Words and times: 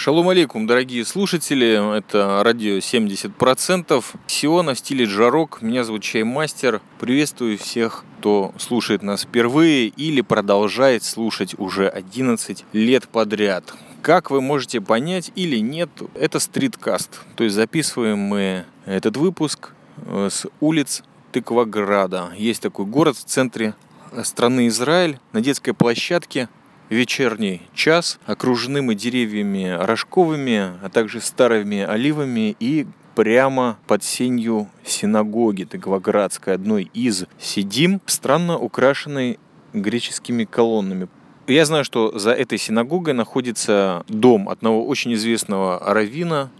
Шалом 0.00 0.30
алейкум, 0.30 0.66
дорогие 0.66 1.04
слушатели, 1.04 1.98
это 1.98 2.42
радио 2.42 2.78
70%, 2.78 4.02
Сиона 4.26 4.72
в 4.72 4.78
стиле 4.78 5.04
Джарок, 5.04 5.60
меня 5.60 5.84
зовут 5.84 6.02
Чаймастер, 6.02 6.80
приветствую 6.98 7.58
всех, 7.58 8.06
кто 8.18 8.54
слушает 8.56 9.02
нас 9.02 9.24
впервые 9.24 9.88
или 9.88 10.22
продолжает 10.22 11.04
слушать 11.04 11.54
уже 11.58 11.86
11 11.86 12.64
лет 12.72 13.08
подряд. 13.08 13.74
Как 14.00 14.30
вы 14.30 14.40
можете 14.40 14.80
понять 14.80 15.32
или 15.34 15.58
нет, 15.58 15.90
это 16.14 16.40
стриткаст, 16.40 17.20
то 17.36 17.44
есть 17.44 17.54
записываем 17.54 18.18
мы 18.20 18.64
этот 18.86 19.18
выпуск 19.18 19.72
э, 19.98 20.30
с 20.32 20.46
улиц 20.60 21.02
Тыкваграда. 21.32 22.32
Есть 22.38 22.62
такой 22.62 22.86
город 22.86 23.18
в 23.18 23.24
центре 23.24 23.74
страны 24.22 24.68
Израиль, 24.68 25.18
на 25.32 25.40
детской 25.40 25.72
площадке 25.72 26.48
вечерний 26.88 27.62
час. 27.74 28.18
Окружены 28.26 28.82
мы 28.82 28.94
деревьями 28.94 29.68
рожковыми, 29.68 30.72
а 30.82 30.88
также 30.92 31.20
старыми 31.20 31.80
оливами 31.80 32.56
и 32.60 32.86
прямо 33.14 33.78
под 33.86 34.02
сенью 34.02 34.68
синагоги 34.84 35.64
Тыгваградской, 35.64 36.54
одной 36.54 36.90
из, 36.94 37.24
сидим 37.38 38.00
странно 38.06 38.58
украшенной 38.58 39.38
греческими 39.72 40.44
колоннами. 40.44 41.08
Я 41.46 41.64
знаю, 41.64 41.84
что 41.84 42.16
за 42.18 42.32
этой 42.32 42.58
синагогой 42.58 43.14
находится 43.14 44.04
дом 44.08 44.48
одного 44.48 44.86
очень 44.86 45.14
известного 45.14 45.80
равина, 45.84 46.50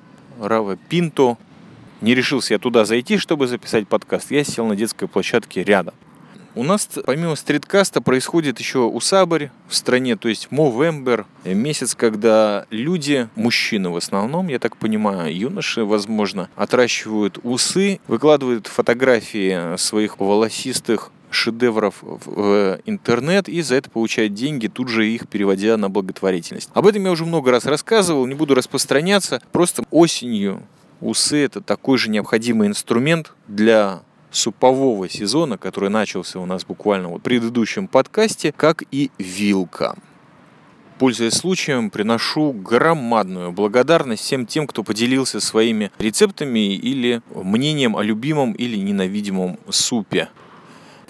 Рава 0.40 0.76
Пинто. 0.76 1.38
Не 2.00 2.14
решился 2.14 2.54
я 2.54 2.58
туда 2.58 2.84
зайти, 2.84 3.18
чтобы 3.18 3.46
записать 3.46 3.86
подкаст. 3.86 4.30
Я 4.30 4.42
сел 4.42 4.66
на 4.66 4.74
детской 4.74 5.06
площадке 5.06 5.62
рядом. 5.62 5.94
У 6.54 6.64
нас 6.64 6.88
помимо 7.06 7.36
стриткаста 7.36 8.00
происходит 8.00 8.58
еще 8.58 8.80
усабарь 8.80 9.50
в 9.68 9.74
стране, 9.74 10.16
то 10.16 10.28
есть 10.28 10.48
Мовембер, 10.50 11.26
месяц, 11.44 11.94
когда 11.94 12.66
люди, 12.70 13.28
мужчины 13.36 13.90
в 13.90 13.96
основном, 13.96 14.48
я 14.48 14.58
так 14.58 14.76
понимаю, 14.76 15.36
юноши, 15.36 15.84
возможно, 15.84 16.48
отращивают 16.56 17.38
усы, 17.44 18.00
выкладывают 18.08 18.66
фотографии 18.66 19.76
своих 19.76 20.18
волосистых 20.18 21.12
шедевров 21.30 21.94
в 22.00 22.80
интернет 22.84 23.48
и 23.48 23.62
за 23.62 23.76
это 23.76 23.88
получают 23.88 24.34
деньги, 24.34 24.66
тут 24.66 24.88
же 24.88 25.08
их 25.08 25.28
переводя 25.28 25.76
на 25.76 25.88
благотворительность. 25.88 26.70
Об 26.74 26.86
этом 26.86 27.04
я 27.04 27.12
уже 27.12 27.24
много 27.24 27.52
раз 27.52 27.64
рассказывал, 27.66 28.26
не 28.26 28.34
буду 28.34 28.56
распространяться. 28.56 29.40
Просто 29.52 29.84
осенью 29.92 30.62
усы 31.00 31.44
это 31.44 31.60
такой 31.60 31.98
же 31.98 32.10
необходимый 32.10 32.68
инструмент 32.68 33.32
для 33.46 34.02
супового 34.30 35.08
сезона, 35.08 35.58
который 35.58 35.90
начался 35.90 36.38
у 36.38 36.46
нас 36.46 36.64
буквально 36.64 37.08
в 37.08 37.18
предыдущем 37.18 37.88
подкасте, 37.88 38.52
как 38.52 38.84
и 38.90 39.10
вилка. 39.18 39.96
Пользуясь 40.98 41.32
случаем, 41.32 41.88
приношу 41.88 42.52
громадную 42.52 43.52
благодарность 43.52 44.22
всем 44.22 44.44
тем, 44.44 44.66
кто 44.66 44.82
поделился 44.82 45.40
своими 45.40 45.90
рецептами 45.98 46.74
или 46.74 47.22
мнением 47.34 47.96
о 47.96 48.02
любимом 48.02 48.52
или 48.52 48.76
ненавидимом 48.76 49.58
супе. 49.70 50.28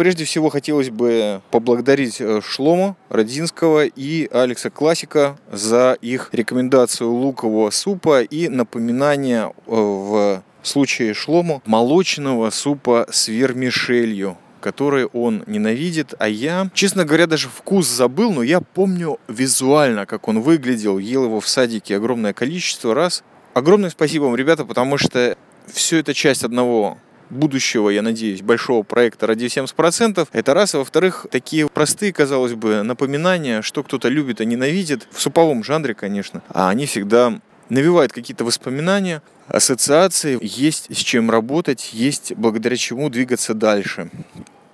Прежде 0.00 0.24
всего 0.24 0.48
хотелось 0.48 0.88
бы 0.88 1.42
поблагодарить 1.50 2.22
э, 2.22 2.40
Шлома 2.42 2.96
Родинского 3.10 3.84
и 3.84 4.28
Алекса 4.32 4.70
Классика 4.70 5.36
за 5.52 5.98
их 6.00 6.30
рекомендацию 6.32 7.10
лукового 7.10 7.68
супа 7.70 8.22
и 8.22 8.48
напоминание 8.48 9.52
э, 9.52 9.52
в 9.66 10.42
случае 10.66 11.14
Шлому 11.14 11.62
молочного 11.66 12.50
супа 12.50 13.06
с 13.10 13.28
вермишелью 13.28 14.36
который 14.60 15.06
он 15.06 15.42
ненавидит, 15.46 16.14
а 16.18 16.28
я, 16.28 16.68
честно 16.74 17.06
говоря, 17.06 17.26
даже 17.26 17.48
вкус 17.48 17.88
забыл, 17.88 18.30
но 18.30 18.42
я 18.42 18.60
помню 18.60 19.18
визуально, 19.26 20.04
как 20.04 20.28
он 20.28 20.40
выглядел, 20.40 20.98
ел 20.98 21.24
его 21.24 21.40
в 21.40 21.48
садике 21.48 21.96
огромное 21.96 22.34
количество 22.34 22.94
раз. 22.94 23.24
Огромное 23.54 23.90
спасибо 23.90 24.24
вам, 24.24 24.36
ребята, 24.36 24.66
потому 24.66 24.98
что 24.98 25.36
все 25.66 25.96
это 25.96 26.14
часть 26.14 26.44
одного 26.44 26.98
будущего, 27.30 27.90
я 27.90 28.02
надеюсь, 28.02 28.42
большого 28.42 28.82
проекта 28.82 29.26
ради 29.26 29.46
70%. 29.46 30.28
Это 30.32 30.54
раз. 30.54 30.74
А 30.74 30.78
во-вторых, 30.78 31.26
такие 31.30 31.68
простые, 31.68 32.12
казалось 32.12 32.54
бы, 32.54 32.82
напоминания, 32.82 33.62
что 33.62 33.82
кто-то 33.82 34.08
любит, 34.08 34.40
а 34.40 34.44
ненавидит, 34.44 35.06
в 35.10 35.20
суповом 35.20 35.64
жанре, 35.64 35.94
конечно, 35.94 36.42
а 36.48 36.68
они 36.68 36.86
всегда 36.86 37.40
навевают 37.70 38.12
какие-то 38.12 38.44
воспоминания, 38.44 39.22
ассоциации, 39.48 40.38
есть 40.42 40.94
с 40.94 40.98
чем 40.98 41.30
работать, 41.30 41.90
есть 41.92 42.34
благодаря 42.36 42.76
чему 42.76 43.08
двигаться 43.08 43.54
дальше. 43.54 44.10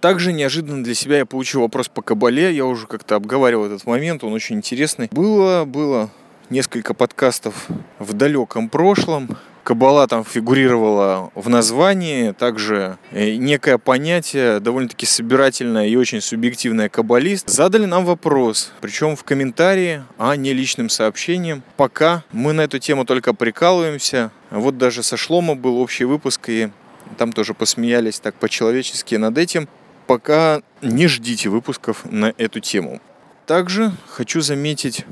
Также 0.01 0.33
неожиданно 0.33 0.85
для 0.85 0.95
себя 0.95 1.19
я 1.19 1.27
получил 1.27 1.63
вопрос 1.63 1.89
по 1.89 2.03
Кабале. 2.03 2.55
Я 2.55 2.67
уже 2.67 2.87
как-то 2.87 3.17
обговаривал 3.17 3.67
этот 3.67 3.87
момент, 3.87 4.25
он 4.25 4.33
очень 4.33 4.57
интересный. 4.57 5.09
Было, 5.11 5.65
было 5.65 6.11
несколько 6.51 6.95
подкастов 6.95 7.67
в 7.99 8.13
далеком 8.13 8.69
прошлом. 8.69 9.37
Кабала 9.67 10.07
там 10.07 10.25
фигурировала 10.25 11.33
в 11.35 11.49
названии, 11.49 12.31
также 12.31 12.99
э, 13.11 13.35
некое 13.35 13.79
понятие, 13.79 14.61
довольно-таки 14.61 15.07
собирательное 15.07 15.89
и 15.89 15.97
очень 15.97 16.21
субъективное 16.21 16.89
каббалист. 16.89 17.51
Задали 17.51 17.85
нам 17.85 18.05
вопрос, 18.05 18.71
причем 18.81 19.17
в 19.17 19.25
комментарии, 19.25 20.05
а 20.19 20.37
не 20.37 20.53
личным 20.53 20.89
сообщением. 20.89 21.65
Пока 21.77 22.23
мы 22.31 22.53
на 22.53 22.61
эту 22.61 22.79
тему 22.79 23.05
только 23.05 23.35
прикалываемся. 23.35 24.31
Вот 24.53 24.79
даже 24.79 25.03
со 25.03 25.17
Шлома 25.17 25.57
был 25.57 25.79
общий 25.81 26.05
выпуск, 26.05 26.49
и 26.49 26.71
там 27.19 27.33
тоже 27.33 27.53
посмеялись 27.53 28.21
так 28.21 28.37
по-человечески 28.37 29.17
над 29.17 29.37
этим. 29.37 29.69
Пока 30.07 30.63
не 30.81 31.09
ждите 31.09 31.49
выпусков 31.49 32.05
на 32.09 32.33
эту 32.39 32.61
тему. 32.61 33.01
Также 33.47 33.91
хочу 34.07 34.43
заметить 34.43 35.05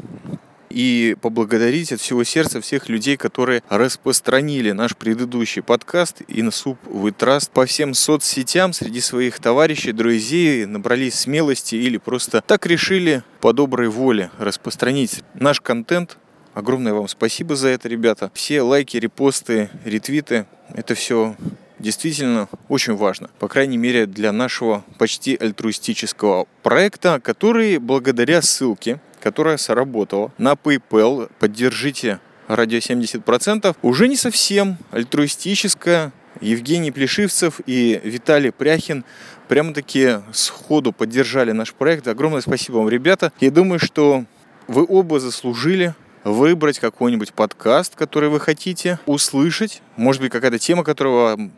и 0.70 1.16
поблагодарить 1.20 1.92
от 1.92 2.00
всего 2.00 2.24
сердца 2.24 2.60
всех 2.60 2.88
людей, 2.88 3.16
которые 3.16 3.62
распространили 3.68 4.72
наш 4.72 4.96
предыдущий 4.96 5.62
подкаст 5.62 6.22
«Инсуп 6.28 6.78
Вытраст» 6.86 7.50
по 7.50 7.66
всем 7.66 7.94
соцсетям 7.94 8.72
среди 8.72 9.00
своих 9.00 9.38
товарищей, 9.38 9.92
друзей, 9.92 10.66
набрались 10.66 11.20
смелости 11.20 11.76
или 11.76 11.98
просто 11.98 12.40
так 12.40 12.66
решили 12.66 13.22
по 13.40 13.52
доброй 13.52 13.88
воле 13.88 14.30
распространить 14.38 15.22
наш 15.34 15.60
контент 15.60 16.18
Огромное 16.54 16.94
вам 16.94 17.08
спасибо 17.08 17.56
за 17.56 17.68
это, 17.68 17.88
ребята. 17.88 18.30
Все 18.32 18.62
лайки, 18.62 18.96
репосты, 18.96 19.70
ретвиты, 19.84 20.46
это 20.72 20.94
все 20.94 21.34
действительно 21.80 22.48
очень 22.68 22.94
важно. 22.94 23.28
По 23.40 23.48
крайней 23.48 23.76
мере, 23.76 24.06
для 24.06 24.30
нашего 24.30 24.84
почти 24.96 25.36
альтруистического 25.36 26.46
проекта, 26.62 27.20
который 27.20 27.78
благодаря 27.78 28.40
ссылке 28.40 29.00
которая 29.24 29.56
сработала 29.56 30.32
на 30.36 30.52
PayPal. 30.52 31.30
Поддержите 31.38 32.20
радио 32.46 32.76
70%. 32.76 33.74
Уже 33.80 34.06
не 34.06 34.16
совсем 34.16 34.76
альтруистическая. 34.90 36.12
Евгений 36.42 36.90
Плешивцев 36.90 37.60
и 37.64 38.00
Виталий 38.04 38.52
Пряхин 38.52 39.02
прямо-таки 39.48 40.16
сходу 40.32 40.92
поддержали 40.92 41.52
наш 41.52 41.72
проект. 41.72 42.06
Огромное 42.06 42.42
спасибо 42.42 42.76
вам, 42.76 42.90
ребята. 42.90 43.32
Я 43.40 43.50
думаю, 43.50 43.78
что 43.78 44.24
вы 44.66 44.84
оба 44.86 45.20
заслужили 45.20 45.94
выбрать 46.24 46.78
какой-нибудь 46.78 47.32
подкаст, 47.32 47.94
который 47.94 48.28
вы 48.28 48.40
хотите 48.40 48.98
услышать. 49.06 49.80
Может 49.96 50.20
быть, 50.20 50.32
какая-то 50.32 50.58
тема, 50.58 50.84
которая 50.84 51.14
вам 51.14 51.52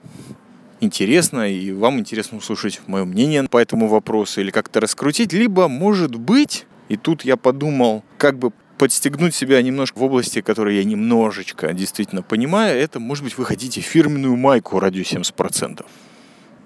интересна, 0.81 1.51
и 1.51 1.73
вам 1.73 1.99
интересно 1.99 2.39
услышать 2.39 2.81
мое 2.87 3.05
мнение 3.05 3.43
по 3.45 3.59
этому 3.59 3.89
вопросу 3.89 4.41
или 4.41 4.53
как-то 4.53 4.79
раскрутить. 4.79 5.33
Либо, 5.33 5.67
может 5.67 6.15
быть, 6.15 6.67
и 6.89 6.97
тут 6.97 7.25
я 7.25 7.37
подумал, 7.37 8.05
как 8.19 8.39
бы 8.39 8.53
подстегнуть 8.79 9.35
себя 9.35 9.61
немножко 9.63 9.99
в 9.99 10.03
области, 10.03 10.41
которую 10.41 10.77
я 10.77 10.85
немножечко 10.85 11.73
действительно 11.73 12.23
понимаю, 12.23 12.79
это, 12.79 13.01
может 13.01 13.25
быть, 13.25 13.39
вы 13.39 13.45
хотите 13.45 13.81
фирменную 13.81 14.37
майку 14.37 14.79
радио 14.79 15.03
70% 15.03 15.85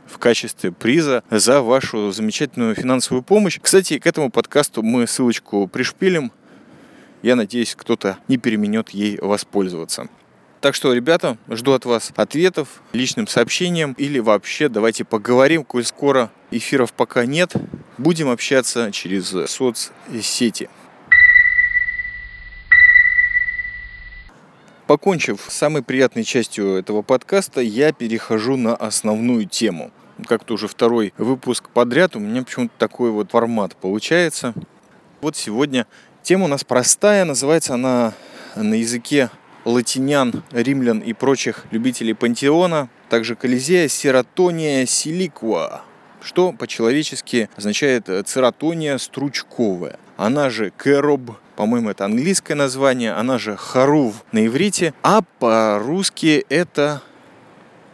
в 0.06 0.18
качестве 0.18 0.72
приза 0.72 1.22
за 1.30 1.62
вашу 1.62 2.10
замечательную 2.10 2.74
финансовую 2.74 3.22
помощь. 3.22 3.58
Кстати, 3.60 3.98
к 3.98 4.06
этому 4.06 4.30
подкасту 4.30 4.82
мы 4.82 5.06
ссылочку 5.06 5.68
пришпилим. 5.68 6.32
Я 7.22 7.36
надеюсь, 7.36 7.74
кто-то 7.76 8.18
не 8.28 8.36
переменет 8.36 8.90
ей 8.90 9.18
воспользоваться. 9.20 10.08
Так 10.60 10.74
что, 10.74 10.92
ребята, 10.92 11.38
жду 11.48 11.72
от 11.72 11.86
вас 11.86 12.12
ответов 12.16 12.82
личным 12.92 13.26
сообщением 13.26 13.94
или 13.94 14.18
вообще 14.18 14.68
давайте 14.68 15.04
поговорим, 15.04 15.64
коль 15.64 15.84
скоро 15.84 16.30
эфиров 16.50 16.92
пока 16.92 17.24
нет. 17.24 17.54
Будем 17.96 18.28
общаться 18.28 18.92
через 18.92 19.34
соцсети. 19.50 20.68
Покончив 24.86 25.40
с 25.48 25.54
самой 25.54 25.82
приятной 25.82 26.24
частью 26.24 26.74
этого 26.74 27.00
подкаста, 27.00 27.62
я 27.62 27.92
перехожу 27.92 28.56
на 28.56 28.74
основную 28.74 29.46
тему. 29.46 29.90
Как-то 30.26 30.54
уже 30.54 30.68
второй 30.68 31.14
выпуск 31.16 31.70
подряд, 31.70 32.16
у 32.16 32.18
меня 32.18 32.42
почему-то 32.42 32.74
такой 32.76 33.10
вот 33.12 33.30
формат 33.30 33.76
получается. 33.76 34.52
Вот 35.22 35.36
сегодня 35.36 35.86
тема 36.22 36.44
у 36.44 36.48
нас 36.48 36.64
простая, 36.64 37.24
называется 37.24 37.74
она 37.74 38.12
на 38.56 38.74
языке 38.74 39.30
латинян, 39.64 40.42
римлян 40.52 41.00
и 41.00 41.12
прочих 41.12 41.66
любителей 41.70 42.14
пантеона, 42.14 42.88
также 43.08 43.34
Колизея, 43.36 43.88
Сератония, 43.88 44.86
Силиква. 44.86 45.82
что 46.22 46.52
по-человечески 46.52 47.48
означает 47.56 48.08
цератония 48.26 48.98
стручковая. 48.98 49.98
Она 50.16 50.50
же 50.50 50.70
кэроб, 50.76 51.32
по-моему, 51.56 51.90
это 51.90 52.04
английское 52.04 52.54
название, 52.54 53.12
она 53.12 53.38
же 53.38 53.56
харув 53.56 54.24
на 54.32 54.46
иврите, 54.46 54.92
а 55.02 55.22
по-русски 55.38 56.44
это 56.48 57.02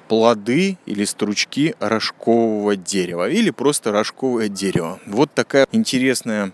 плоды 0.08 0.78
или 0.86 1.04
стручки 1.04 1.74
рожкового 1.80 2.76
дерева 2.76 3.28
или 3.28 3.50
просто 3.50 3.92
рожковое 3.92 4.48
дерево. 4.48 4.98
Вот 5.06 5.32
такая 5.34 5.66
интересная 5.72 6.52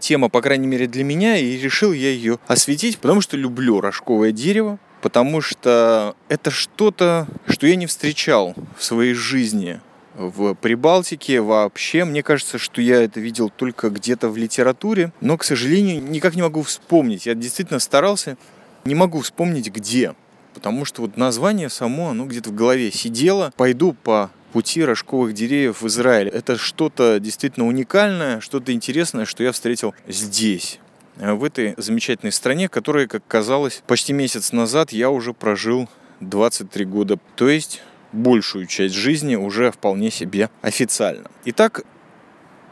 тема, 0.00 0.28
по 0.28 0.40
крайней 0.40 0.66
мере 0.66 0.86
для 0.86 1.04
меня, 1.04 1.36
и 1.36 1.56
решил 1.56 1.92
я 1.92 2.10
ее 2.10 2.38
осветить, 2.46 2.98
потому 2.98 3.20
что 3.20 3.36
люблю 3.36 3.80
рожковое 3.80 4.32
дерево, 4.32 4.78
потому 5.02 5.40
что 5.40 6.16
это 6.28 6.50
что-то, 6.50 7.26
что 7.46 7.66
я 7.66 7.76
не 7.76 7.86
встречал 7.86 8.54
в 8.76 8.84
своей 8.84 9.14
жизни 9.14 9.80
в 10.14 10.54
Прибалтике 10.54 11.40
вообще. 11.40 12.04
Мне 12.04 12.22
кажется, 12.22 12.58
что 12.58 12.82
я 12.82 13.02
это 13.02 13.20
видел 13.20 13.48
только 13.48 13.90
где-то 13.90 14.28
в 14.28 14.36
литературе, 14.36 15.12
но, 15.20 15.38
к 15.38 15.44
сожалению, 15.44 16.02
никак 16.02 16.34
не 16.34 16.42
могу 16.42 16.62
вспомнить. 16.62 17.26
Я 17.26 17.34
действительно 17.34 17.78
старался, 17.78 18.36
не 18.84 18.94
могу 18.94 19.20
вспомнить 19.20 19.70
где. 19.70 20.14
Потому 20.52 20.84
что 20.84 21.02
вот 21.02 21.16
название 21.16 21.68
само, 21.68 22.10
оно 22.10 22.26
где-то 22.26 22.50
в 22.50 22.54
голове 22.54 22.90
сидело. 22.90 23.52
Пойду 23.56 23.92
по 23.92 24.30
пути 24.52 24.84
рожковых 24.84 25.32
деревьев 25.32 25.82
в 25.82 25.86
Израиль. 25.86 26.28
Это 26.28 26.56
что-то 26.56 27.18
действительно 27.20 27.66
уникальное, 27.66 28.40
что-то 28.40 28.72
интересное, 28.72 29.24
что 29.24 29.42
я 29.42 29.52
встретил 29.52 29.94
здесь 30.08 30.78
в 31.16 31.44
этой 31.44 31.74
замечательной 31.76 32.32
стране, 32.32 32.68
которая, 32.68 33.06
как 33.06 33.22
казалось, 33.26 33.82
почти 33.86 34.12
месяц 34.12 34.52
назад 34.52 34.92
я 34.92 35.10
уже 35.10 35.34
прожил 35.34 35.88
23 36.20 36.84
года. 36.86 37.18
То 37.36 37.48
есть 37.48 37.82
большую 38.12 38.66
часть 38.66 38.94
жизни 38.94 39.36
уже 39.36 39.70
вполне 39.70 40.10
себе 40.10 40.50
официально. 40.62 41.30
Итак, 41.44 41.84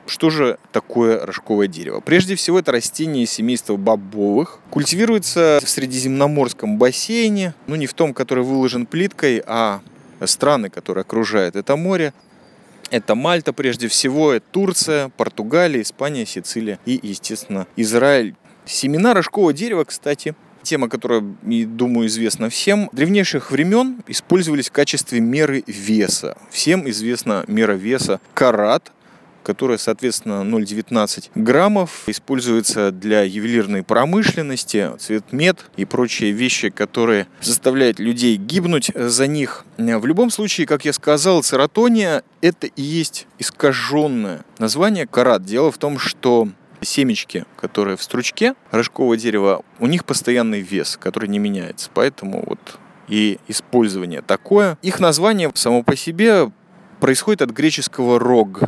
что 0.06 0.30
же 0.30 0.58
такое 0.72 1.24
рожковое 1.24 1.68
дерево? 1.68 2.00
Прежде 2.00 2.34
всего, 2.34 2.58
это 2.58 2.72
растение 2.72 3.26
семейства 3.26 3.76
бобовых. 3.76 4.58
Культивируется 4.70 5.60
в 5.62 5.68
Средиземноморском 5.68 6.78
бассейне, 6.78 7.54
ну 7.66 7.76
не 7.76 7.86
в 7.86 7.92
том, 7.92 8.14
который 8.14 8.42
выложен 8.42 8.86
плиткой, 8.86 9.42
а 9.46 9.82
страны, 10.26 10.70
которые 10.70 11.02
окружают 11.02 11.56
это 11.56 11.76
море. 11.76 12.12
Это 12.90 13.14
Мальта 13.14 13.52
прежде 13.52 13.88
всего, 13.88 14.32
это 14.32 14.46
Турция, 14.50 15.10
Португалия, 15.10 15.82
Испания, 15.82 16.24
Сицилия 16.24 16.78
и, 16.86 16.98
естественно, 17.02 17.66
Израиль. 17.76 18.34
Семена 18.64 19.14
рожкового 19.14 19.52
дерева, 19.52 19.84
кстати, 19.84 20.34
тема, 20.62 20.88
которая, 20.88 21.20
думаю, 21.20 22.08
известна 22.08 22.48
всем, 22.50 22.88
древнейших 22.92 23.50
времен 23.50 24.02
использовались 24.06 24.68
в 24.68 24.72
качестве 24.72 25.20
меры 25.20 25.64
веса. 25.66 26.36
Всем 26.50 26.88
известна 26.90 27.44
мера 27.46 27.72
веса 27.72 28.20
карат, 28.34 28.92
которая, 29.48 29.78
соответственно, 29.78 30.42
0,19 30.44 31.30
граммов, 31.34 32.02
используется 32.06 32.90
для 32.90 33.22
ювелирной 33.22 33.82
промышленности, 33.82 34.90
цветмет 34.98 35.64
и 35.78 35.86
прочие 35.86 36.32
вещи, 36.32 36.68
которые 36.68 37.28
заставляют 37.40 37.98
людей 37.98 38.36
гибнуть 38.36 38.92
за 38.94 39.26
них. 39.26 39.64
В 39.78 40.04
любом 40.04 40.28
случае, 40.28 40.66
как 40.66 40.84
я 40.84 40.92
сказал, 40.92 41.42
цератония– 41.42 42.24
это 42.42 42.66
и 42.66 42.82
есть 42.82 43.26
искаженное 43.38 44.44
название 44.58 45.06
карат. 45.06 45.46
Дело 45.46 45.72
в 45.72 45.78
том, 45.78 45.98
что 45.98 46.50
семечки, 46.82 47.46
которые 47.56 47.96
в 47.96 48.02
стручке 48.02 48.54
рожкового 48.70 49.16
дерева, 49.16 49.62
у 49.78 49.86
них 49.86 50.04
постоянный 50.04 50.60
вес, 50.60 50.98
который 51.00 51.30
не 51.30 51.38
меняется. 51.38 51.88
Поэтому 51.94 52.44
вот 52.46 52.78
и 53.08 53.38
использование 53.48 54.20
такое. 54.20 54.76
Их 54.82 55.00
название 55.00 55.50
само 55.54 55.82
по 55.82 55.96
себе 55.96 56.52
происходит 57.00 57.40
от 57.40 57.50
греческого 57.52 58.18
рог, 58.18 58.60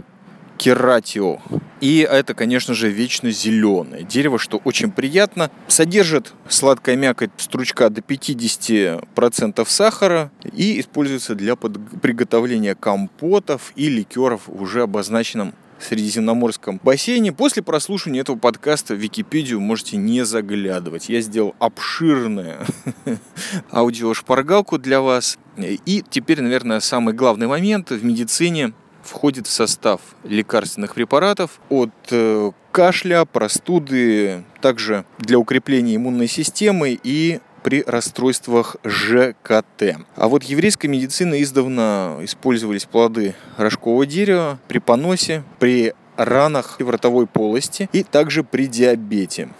кератио. 0.60 1.38
И 1.80 2.00
это, 2.00 2.34
конечно 2.34 2.74
же, 2.74 2.90
вечно 2.90 3.30
зеленое 3.30 4.02
дерево, 4.02 4.38
что 4.38 4.58
очень 4.58 4.90
приятно. 4.90 5.50
Содержит 5.68 6.34
сладкая 6.50 6.96
мякоть 6.96 7.30
стручка 7.38 7.88
до 7.88 8.02
50% 8.02 9.64
сахара 9.66 10.30
и 10.54 10.78
используется 10.78 11.34
для 11.34 11.56
приготовления 11.56 12.74
компотов 12.74 13.72
и 13.74 13.88
ликеров 13.88 14.42
в 14.46 14.60
уже 14.60 14.82
обозначенном 14.82 15.54
Средиземноморском 15.80 16.78
бассейне. 16.82 17.32
После 17.32 17.62
прослушивания 17.62 18.20
этого 18.20 18.36
подкаста 18.36 18.94
в 18.94 18.98
Википедию 18.98 19.60
можете 19.60 19.96
не 19.96 20.26
заглядывать. 20.26 21.08
Я 21.08 21.22
сделал 21.22 21.54
обширную 21.58 22.58
аудиошпаргалку 23.72 24.76
для 24.76 25.00
вас. 25.00 25.38
И 25.56 26.04
теперь, 26.10 26.42
наверное, 26.42 26.80
самый 26.80 27.14
главный 27.14 27.46
момент 27.46 27.92
в 27.92 28.04
медицине 28.04 28.74
входит 29.10 29.46
в 29.46 29.50
состав 29.50 30.00
лекарственных 30.24 30.94
препаратов 30.94 31.60
от 31.68 31.90
э, 32.10 32.52
кашля, 32.72 33.24
простуды, 33.24 34.44
также 34.60 35.04
для 35.18 35.38
укрепления 35.38 35.96
иммунной 35.96 36.28
системы 36.28 36.98
и 37.02 37.40
при 37.62 37.82
расстройствах 37.86 38.76
ЖКТ. 38.84 39.98
А 40.16 40.28
вот 40.28 40.44
еврейской 40.44 40.86
медицины 40.86 41.42
издавна 41.42 42.18
использовались 42.22 42.84
плоды 42.84 43.34
рожкового 43.56 44.06
дерева 44.06 44.58
при 44.68 44.78
поносе, 44.78 45.42
при 45.58 45.92
ранах 46.16 46.76
в 46.78 46.88
ротовой 46.88 47.26
полости 47.26 47.88
и 47.92 48.02
также 48.02 48.44
при 48.44 48.66
диабете. 48.66 49.50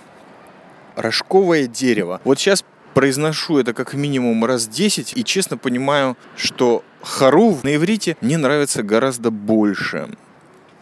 Рожковое 0.96 1.66
дерево. 1.66 2.20
Вот 2.24 2.38
сейчас 2.38 2.64
произношу 2.94 3.58
это 3.58 3.72
как 3.72 3.94
минимум 3.94 4.44
раз 4.44 4.66
10 4.68 5.16
и 5.16 5.24
честно 5.24 5.56
понимаю, 5.56 6.16
что 6.36 6.84
Хару 7.02 7.58
на 7.62 7.76
иврите 7.76 8.16
мне 8.20 8.36
нравится 8.36 8.82
гораздо 8.82 9.30
больше. 9.30 10.08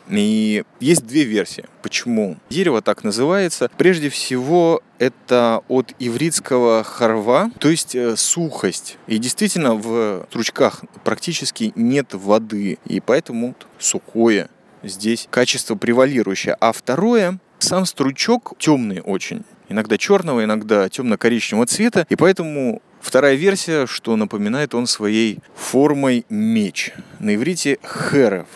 И 0.08 0.64
есть 0.80 1.06
две 1.06 1.24
версии, 1.24 1.66
почему 1.82 2.38
дерево 2.48 2.80
так 2.80 3.04
называется. 3.04 3.70
Прежде 3.76 4.08
всего, 4.08 4.80
это 4.98 5.62
от 5.68 5.92
ивритского 5.98 6.82
харва, 6.82 7.50
то 7.58 7.68
есть 7.68 7.94
э, 7.94 8.16
сухость. 8.16 8.96
И 9.06 9.18
действительно, 9.18 9.74
в 9.74 10.26
стручках 10.30 10.82
практически 11.04 11.72
нет 11.74 12.14
воды, 12.14 12.78
и 12.86 13.00
поэтому 13.00 13.54
сухое 13.78 14.48
здесь 14.82 15.28
качество 15.30 15.74
превалирующее. 15.74 16.56
А 16.58 16.72
второе, 16.72 17.38
сам 17.58 17.84
стручок 17.84 18.54
темный 18.58 19.02
очень 19.02 19.44
иногда 19.68 19.98
черного, 19.98 20.44
иногда 20.44 20.88
темно-коричневого 20.88 21.66
цвета, 21.66 22.06
и 22.08 22.16
поэтому 22.16 22.82
Вторая 23.00 23.36
версия, 23.36 23.86
что 23.86 24.16
напоминает 24.16 24.74
он 24.74 24.86
своей 24.86 25.38
формой 25.54 26.26
меч. 26.28 26.92
На 27.20 27.34
иврите 27.36 27.78
херев. 27.82 28.46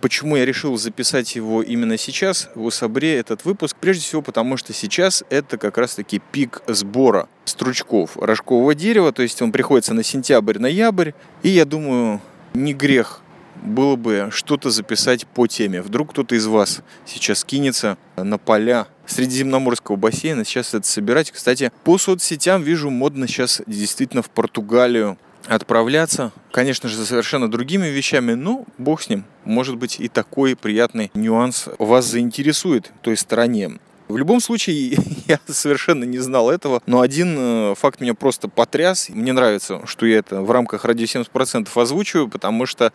Почему 0.00 0.36
я 0.36 0.46
решил 0.46 0.78
записать 0.78 1.36
его 1.36 1.62
именно 1.62 1.98
сейчас, 1.98 2.48
в 2.54 2.64
Усабре, 2.64 3.18
этот 3.18 3.44
выпуск? 3.44 3.76
Прежде 3.78 4.02
всего, 4.04 4.22
потому 4.22 4.56
что 4.56 4.72
сейчас 4.72 5.22
это 5.28 5.58
как 5.58 5.76
раз-таки 5.76 6.22
пик 6.32 6.62
сбора 6.66 7.28
стручков 7.44 8.16
рожкового 8.16 8.74
дерева, 8.74 9.12
то 9.12 9.22
есть 9.22 9.42
он 9.42 9.52
приходится 9.52 9.92
на 9.92 10.02
сентябрь-ноябрь, 10.02 11.12
и 11.42 11.50
я 11.50 11.66
думаю, 11.66 12.22
не 12.54 12.72
грех 12.72 13.20
было 13.62 13.96
бы 13.96 14.30
что-то 14.32 14.70
записать 14.70 15.26
по 15.26 15.46
теме. 15.46 15.82
Вдруг 15.82 16.12
кто-то 16.12 16.34
из 16.34 16.46
вас 16.46 16.80
сейчас 17.04 17.44
кинется 17.44 17.98
на 18.16 18.38
поля 18.38 18.86
Средиземноморского 19.10 19.96
бассейна, 19.96 20.44
сейчас 20.44 20.74
это 20.74 20.86
собирать. 20.86 21.30
Кстати, 21.30 21.72
по 21.84 21.98
соцсетям 21.98 22.62
вижу 22.62 22.90
модно 22.90 23.26
сейчас 23.26 23.60
действительно 23.66 24.22
в 24.22 24.30
Португалию 24.30 25.18
отправляться. 25.46 26.32
Конечно 26.52 26.88
же, 26.88 26.96
за 26.96 27.06
совершенно 27.06 27.50
другими 27.50 27.88
вещами, 27.88 28.34
но 28.34 28.64
бог 28.78 29.02
с 29.02 29.08
ним. 29.08 29.24
Может 29.44 29.76
быть 29.76 29.98
и 29.98 30.08
такой 30.08 30.54
приятный 30.54 31.10
нюанс 31.14 31.68
вас 31.78 32.06
заинтересует 32.06 32.92
той 33.02 33.16
стороне. 33.16 33.78
В 34.06 34.16
любом 34.16 34.40
случае, 34.40 34.96
я 35.28 35.40
совершенно 35.48 36.04
не 36.04 36.18
знал 36.18 36.50
этого, 36.50 36.82
но 36.86 37.00
один 37.00 37.36
э, 37.38 37.74
факт 37.76 38.00
меня 38.00 38.14
просто 38.14 38.48
потряс. 38.48 39.08
Мне 39.08 39.32
нравится, 39.32 39.86
что 39.86 40.06
я 40.06 40.18
это 40.18 40.40
в 40.42 40.50
рамках 40.50 40.84
радио 40.84 41.04
70% 41.04 41.68
озвучиваю, 41.74 42.28
потому 42.28 42.66
что 42.66 42.92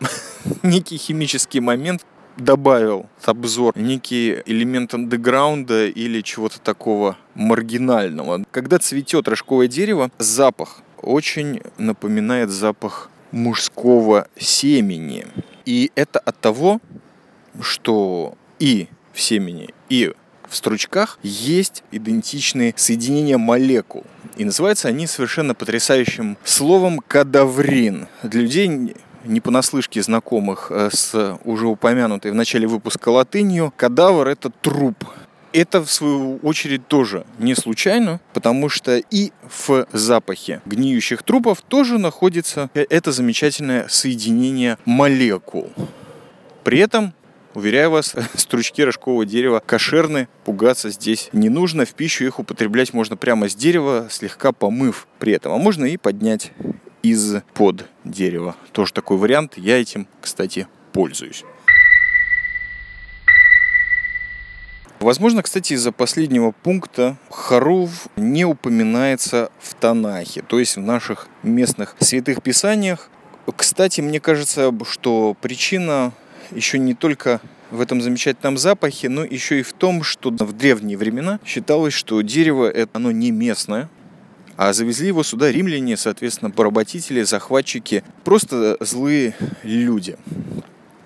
некий 0.62 0.96
химический 0.96 1.60
момент 1.60 2.04
добавил 2.38 3.06
в 3.18 3.28
обзор 3.28 3.76
некий 3.76 4.42
элемент 4.46 4.94
андеграунда 4.94 5.86
или 5.86 6.20
чего-то 6.22 6.60
такого 6.60 7.16
маргинального. 7.34 8.44
Когда 8.50 8.78
цветет 8.78 9.28
рожковое 9.28 9.68
дерево, 9.68 10.10
запах 10.18 10.82
очень 11.02 11.60
напоминает 11.76 12.50
запах 12.50 13.10
мужского 13.30 14.28
семени. 14.38 15.26
И 15.66 15.90
это 15.94 16.18
от 16.18 16.38
того, 16.40 16.80
что 17.60 18.34
и 18.58 18.88
в 19.12 19.20
семени, 19.20 19.74
и 19.88 20.12
в 20.48 20.56
стручках 20.56 21.18
есть 21.22 21.82
идентичные 21.92 22.72
соединения 22.76 23.36
молекул. 23.36 24.04
И 24.36 24.44
называются 24.44 24.88
они 24.88 25.06
совершенно 25.06 25.54
потрясающим 25.54 26.38
словом 26.44 27.00
кадаврин. 27.00 28.08
Для 28.22 28.40
людей 28.42 28.94
не 29.24 29.40
понаслышке 29.40 30.02
знакомых 30.02 30.68
э, 30.70 30.90
с 30.92 31.38
уже 31.44 31.66
упомянутой 31.66 32.30
в 32.30 32.34
начале 32.34 32.66
выпуска 32.66 33.08
латынью, 33.08 33.72
кадавр– 33.76 34.28
это 34.28 34.50
труп. 34.50 35.04
Это, 35.52 35.82
в 35.82 35.90
свою 35.90 36.36
очередь, 36.42 36.86
тоже 36.86 37.24
не 37.38 37.54
случайно, 37.54 38.20
потому 38.34 38.68
что 38.68 38.98
и 38.98 39.32
в 39.66 39.86
запахе 39.92 40.60
гниющих 40.66 41.22
трупов 41.22 41.62
тоже 41.62 41.98
находится 41.98 42.70
это 42.74 43.12
замечательное 43.12 43.86
соединение 43.88 44.76
молекул. 44.84 45.70
При 46.64 46.78
этом 46.78 47.14
Уверяю 47.54 47.90
вас, 47.90 48.14
стручки 48.36 48.82
рожкового 48.82 49.26
дерева 49.26 49.60
кошерны, 49.64 50.28
пугаться 50.44 50.90
здесь 50.90 51.28
не 51.32 51.48
нужно. 51.48 51.86
В 51.86 51.94
пищу 51.94 52.24
их 52.24 52.38
употреблять 52.38 52.92
можно 52.92 53.16
прямо 53.16 53.48
с 53.48 53.54
дерева, 53.56 54.06
слегка 54.10 54.52
помыв 54.52 55.08
при 55.18 55.32
этом. 55.32 55.52
А 55.52 55.56
можно 55.56 55.84
и 55.84 55.96
поднять 55.96 56.52
из-под 57.02 57.86
дерева. 58.04 58.56
Тоже 58.72 58.92
такой 58.92 59.16
вариант. 59.16 59.54
Я 59.56 59.80
этим, 59.80 60.06
кстати, 60.20 60.66
пользуюсь. 60.92 61.44
Возможно, 65.00 65.44
кстати, 65.44 65.74
из-за 65.74 65.92
последнего 65.92 66.50
пункта 66.50 67.16
Харув 67.30 68.08
не 68.16 68.44
упоминается 68.44 69.52
в 69.60 69.74
Танахе, 69.74 70.42
то 70.42 70.58
есть 70.58 70.76
в 70.76 70.80
наших 70.80 71.28
местных 71.44 71.94
святых 72.00 72.42
писаниях. 72.42 73.08
Кстати, 73.56 74.00
мне 74.00 74.18
кажется, 74.18 74.74
что 74.84 75.36
причина 75.40 76.12
еще 76.50 76.80
не 76.80 76.94
только 76.94 77.40
в 77.70 77.80
этом 77.80 78.00
замечательном 78.00 78.58
запахе, 78.58 79.08
но 79.08 79.22
еще 79.24 79.60
и 79.60 79.62
в 79.62 79.72
том, 79.72 80.02
что 80.02 80.30
в 80.30 80.52
древние 80.52 80.98
времена 80.98 81.38
считалось, 81.44 81.94
что 81.94 82.20
дерево 82.22 82.68
это 82.68 82.90
оно 82.94 83.12
не 83.12 83.30
местное, 83.30 83.88
а 84.58 84.72
завезли 84.72 85.06
его 85.06 85.22
сюда 85.22 85.52
римляне, 85.52 85.96
соответственно, 85.96 86.50
поработители, 86.50 87.22
захватчики, 87.22 88.02
просто 88.24 88.76
злые 88.80 89.36
люди. 89.62 90.16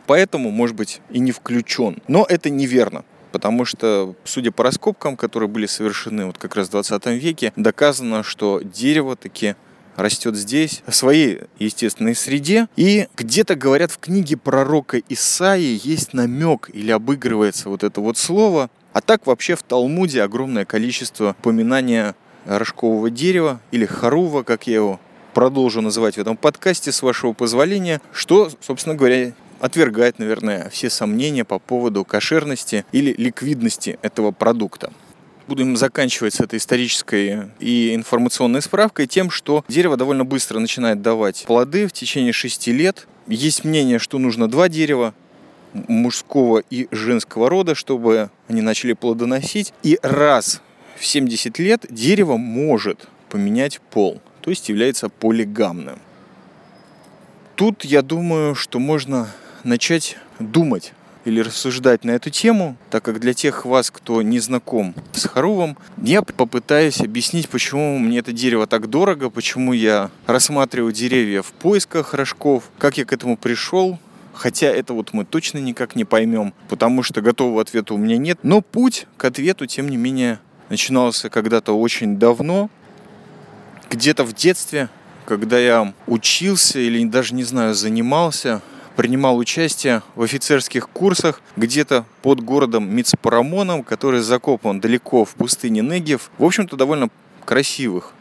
Поэтому, 0.06 0.50
может 0.50 0.74
быть, 0.74 1.02
и 1.10 1.20
не 1.20 1.30
включен. 1.30 2.02
Но 2.08 2.26
это 2.28 2.50
неверно 2.50 3.04
потому 3.30 3.64
что, 3.64 4.14
судя 4.24 4.52
по 4.52 4.62
раскопкам, 4.62 5.16
которые 5.16 5.48
были 5.48 5.64
совершены 5.64 6.26
вот 6.26 6.36
как 6.36 6.54
раз 6.54 6.68
в 6.68 6.72
20 6.72 7.06
веке, 7.06 7.54
доказано, 7.56 8.22
что 8.22 8.60
дерево 8.60 9.16
таки 9.16 9.56
растет 9.96 10.36
здесь, 10.36 10.82
в 10.86 10.94
своей 10.94 11.40
естественной 11.58 12.14
среде. 12.14 12.68
И 12.76 13.08
где-то, 13.16 13.54
говорят, 13.54 13.90
в 13.90 13.98
книге 13.98 14.36
пророка 14.36 15.00
Исаии 15.08 15.80
есть 15.82 16.12
намек 16.12 16.68
или 16.74 16.90
обыгрывается 16.90 17.70
вот 17.70 17.84
это 17.84 18.02
вот 18.02 18.18
слово. 18.18 18.70
А 18.92 19.00
так 19.00 19.26
вообще 19.26 19.56
в 19.56 19.62
Талмуде 19.62 20.22
огромное 20.22 20.66
количество 20.66 21.34
упоминания 21.38 22.14
рожкового 22.46 23.10
дерева 23.10 23.60
или 23.70 23.86
харува, 23.86 24.42
как 24.42 24.66
я 24.66 24.74
его 24.74 25.00
продолжу 25.34 25.80
называть 25.80 26.16
в 26.16 26.20
этом 26.20 26.36
подкасте, 26.36 26.92
с 26.92 27.02
вашего 27.02 27.32
позволения, 27.32 28.00
что, 28.12 28.50
собственно 28.60 28.94
говоря, 28.94 29.32
отвергает, 29.60 30.18
наверное, 30.18 30.68
все 30.70 30.90
сомнения 30.90 31.44
по 31.44 31.58
поводу 31.58 32.04
кошерности 32.04 32.84
или 32.92 33.14
ликвидности 33.16 33.98
этого 34.02 34.32
продукта. 34.32 34.92
Будем 35.48 35.76
заканчивать 35.76 36.34
с 36.34 36.40
этой 36.40 36.58
исторической 36.58 37.50
и 37.58 37.94
информационной 37.94 38.62
справкой 38.62 39.06
тем, 39.06 39.30
что 39.30 39.64
дерево 39.68 39.96
довольно 39.96 40.24
быстро 40.24 40.58
начинает 40.58 41.02
давать 41.02 41.44
плоды 41.46 41.86
в 41.86 41.92
течение 41.92 42.32
6 42.32 42.68
лет. 42.68 43.06
Есть 43.26 43.64
мнение, 43.64 43.98
что 43.98 44.18
нужно 44.18 44.48
два 44.48 44.68
дерева, 44.68 45.14
мужского 45.72 46.62
и 46.70 46.88
женского 46.90 47.48
рода, 47.48 47.74
чтобы 47.74 48.30
они 48.48 48.60
начали 48.62 48.92
плодоносить. 48.92 49.72
И 49.82 49.98
раз 50.02 50.60
в 51.02 51.06
70 51.06 51.58
лет 51.58 51.84
дерево 51.90 52.36
может 52.36 53.08
поменять 53.28 53.80
пол, 53.90 54.22
то 54.40 54.50
есть 54.50 54.68
является 54.68 55.08
полигамным. 55.08 55.98
Тут 57.56 57.84
я 57.84 58.02
думаю, 58.02 58.54
что 58.54 58.78
можно 58.78 59.28
начать 59.64 60.16
думать 60.38 60.92
или 61.24 61.40
рассуждать 61.40 62.04
на 62.04 62.12
эту 62.12 62.30
тему, 62.30 62.76
так 62.88 63.02
как 63.02 63.18
для 63.18 63.34
тех 63.34 63.64
вас, 63.64 63.90
кто 63.90 64.22
не 64.22 64.38
знаком 64.38 64.94
с 65.12 65.26
Харувом, 65.26 65.76
я 66.00 66.22
попытаюсь 66.22 67.00
объяснить, 67.00 67.48
почему 67.48 67.98
мне 67.98 68.20
это 68.20 68.30
дерево 68.30 68.68
так 68.68 68.88
дорого, 68.88 69.28
почему 69.28 69.72
я 69.72 70.08
рассматриваю 70.26 70.92
деревья 70.92 71.42
в 71.42 71.50
поисках 71.50 72.14
рожков, 72.14 72.70
как 72.78 72.96
я 72.96 73.04
к 73.04 73.12
этому 73.12 73.36
пришел, 73.36 73.98
Хотя 74.34 74.68
это 74.68 74.94
вот 74.94 75.12
мы 75.12 75.26
точно 75.26 75.58
никак 75.58 75.94
не 75.94 76.06
поймем, 76.06 76.54
потому 76.70 77.02
что 77.02 77.20
готового 77.20 77.60
ответа 77.60 77.92
у 77.92 77.98
меня 77.98 78.16
нет. 78.16 78.38
Но 78.42 78.62
путь 78.62 79.06
к 79.18 79.26
ответу, 79.26 79.66
тем 79.66 79.90
не 79.90 79.98
менее, 79.98 80.40
начинался 80.72 81.28
когда-то 81.28 81.78
очень 81.78 82.16
давно, 82.16 82.70
где-то 83.90 84.24
в 84.24 84.32
детстве, 84.32 84.88
когда 85.26 85.58
я 85.58 85.92
учился 86.06 86.78
или 86.78 87.04
даже, 87.04 87.34
не 87.34 87.44
знаю, 87.44 87.74
занимался 87.74 88.62
принимал 88.96 89.36
участие 89.36 90.02
в 90.14 90.22
офицерских 90.22 90.88
курсах 90.88 91.42
где-то 91.56 92.06
под 92.22 92.40
городом 92.40 92.88
Мицпарамоном, 92.94 93.82
который 93.82 94.20
закопан 94.20 94.80
далеко 94.80 95.26
в 95.26 95.34
пустыне 95.34 95.80
Негев. 95.80 96.30
В 96.38 96.44
общем-то, 96.44 96.76
довольно 96.76 97.08
красивых 97.44 98.12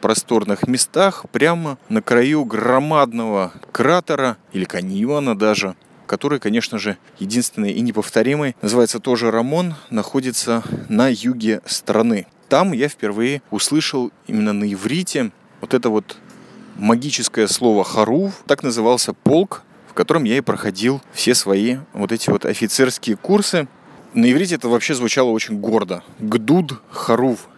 просторных 0.00 0.66
местах, 0.66 1.26
прямо 1.30 1.76
на 1.90 2.00
краю 2.00 2.44
громадного 2.44 3.52
кратера 3.72 4.38
или 4.52 4.64
каньона 4.64 5.36
даже, 5.36 5.76
который, 6.08 6.40
конечно 6.40 6.78
же, 6.78 6.98
единственный 7.20 7.70
и 7.70 7.80
неповторимый, 7.80 8.56
называется 8.60 8.98
тоже 8.98 9.30
Рамон, 9.30 9.76
находится 9.90 10.64
на 10.88 11.08
юге 11.08 11.60
страны. 11.66 12.26
Там 12.48 12.72
я 12.72 12.88
впервые 12.88 13.42
услышал 13.52 14.10
именно 14.26 14.52
на 14.52 14.72
иврите 14.72 15.30
вот 15.60 15.74
это 15.74 15.90
вот 15.90 16.16
магическое 16.76 17.46
слово 17.46 17.84
«харув». 17.84 18.42
Так 18.46 18.64
назывался 18.64 19.12
полк, 19.12 19.62
котором 19.98 20.22
я 20.22 20.36
и 20.36 20.40
проходил 20.40 21.02
все 21.12 21.34
свои 21.34 21.78
вот 21.92 22.12
эти 22.12 22.30
вот 22.30 22.44
офицерские 22.46 23.16
курсы. 23.16 23.66
На 24.14 24.30
иврите 24.30 24.54
это 24.54 24.68
вообще 24.68 24.94
звучало 24.94 25.30
очень 25.30 25.58
гордо. 25.58 26.04
Гдуд 26.20 26.80
Харув. 26.88 27.48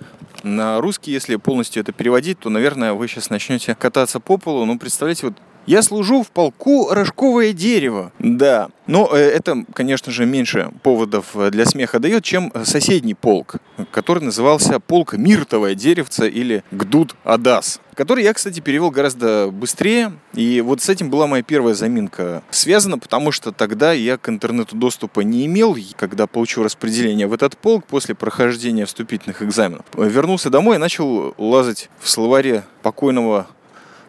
На 0.43 0.81
русский, 0.81 1.13
если 1.13 1.37
полностью 1.37 1.83
это 1.83 1.93
переводить, 1.93 2.39
то, 2.39 2.49
наверное, 2.49 2.95
вы 2.95 3.09
сейчас 3.09 3.29
начнете 3.29 3.75
кататься 3.75 4.21
по 4.21 4.39
полу. 4.39 4.65
Ну, 4.65 4.79
представляете, 4.79 5.27
вот 5.27 5.35
я 5.71 5.83
служу 5.83 6.25
в 6.25 6.33
полку 6.33 6.89
рожковое 6.91 7.53
дерево. 7.53 8.11
Да. 8.19 8.71
Но 8.89 9.09
э, 9.13 9.19
это, 9.19 9.65
конечно 9.73 10.11
же, 10.11 10.27
меньше 10.27 10.73
поводов 10.83 11.37
э, 11.37 11.51
для 11.53 11.65
смеха 11.65 12.01
дает, 12.01 12.25
чем 12.25 12.53
соседний 12.65 13.15
полк, 13.15 13.57
который 13.93 14.21
назывался 14.21 14.81
полк 14.81 15.15
Миртовое 15.15 15.77
деревце 15.77 16.29
или 16.29 16.65
Гдуд 16.73 17.15
Адас 17.23 17.81
который 17.95 18.25
я, 18.25 18.33
кстати, 18.33 18.61
перевел 18.61 18.91
гораздо 18.91 19.51
быстрее. 19.53 20.13
И 20.33 20.63
вот 20.63 20.81
с 20.81 20.89
этим 20.89 21.11
была 21.11 21.27
моя 21.27 21.43
первая 21.43 21.75
заминка 21.75 22.43
связана, 22.49 22.99
потому 22.99 23.31
что 23.31 23.53
тогда 23.53 23.93
я 23.93 24.17
к 24.17 24.27
интернету 24.31 24.75
доступа 24.75 25.21
не 25.21 25.45
имел, 25.45 25.77
когда 25.97 26.27
получил 26.27 26.65
распределение 26.65 27.27
в 27.27 27.35
этот 27.35 27.59
полк 27.59 27.85
после 27.85 28.15
прохождения 28.15 28.87
вступительных 28.87 29.43
экзаменов. 29.43 29.85
Вернулся 29.99 30.49
домой 30.49 30.77
и 30.77 30.79
начал 30.79 31.35
лазать 31.37 31.91
в 32.01 32.09
словаре 32.09 32.65
покойного 32.81 33.49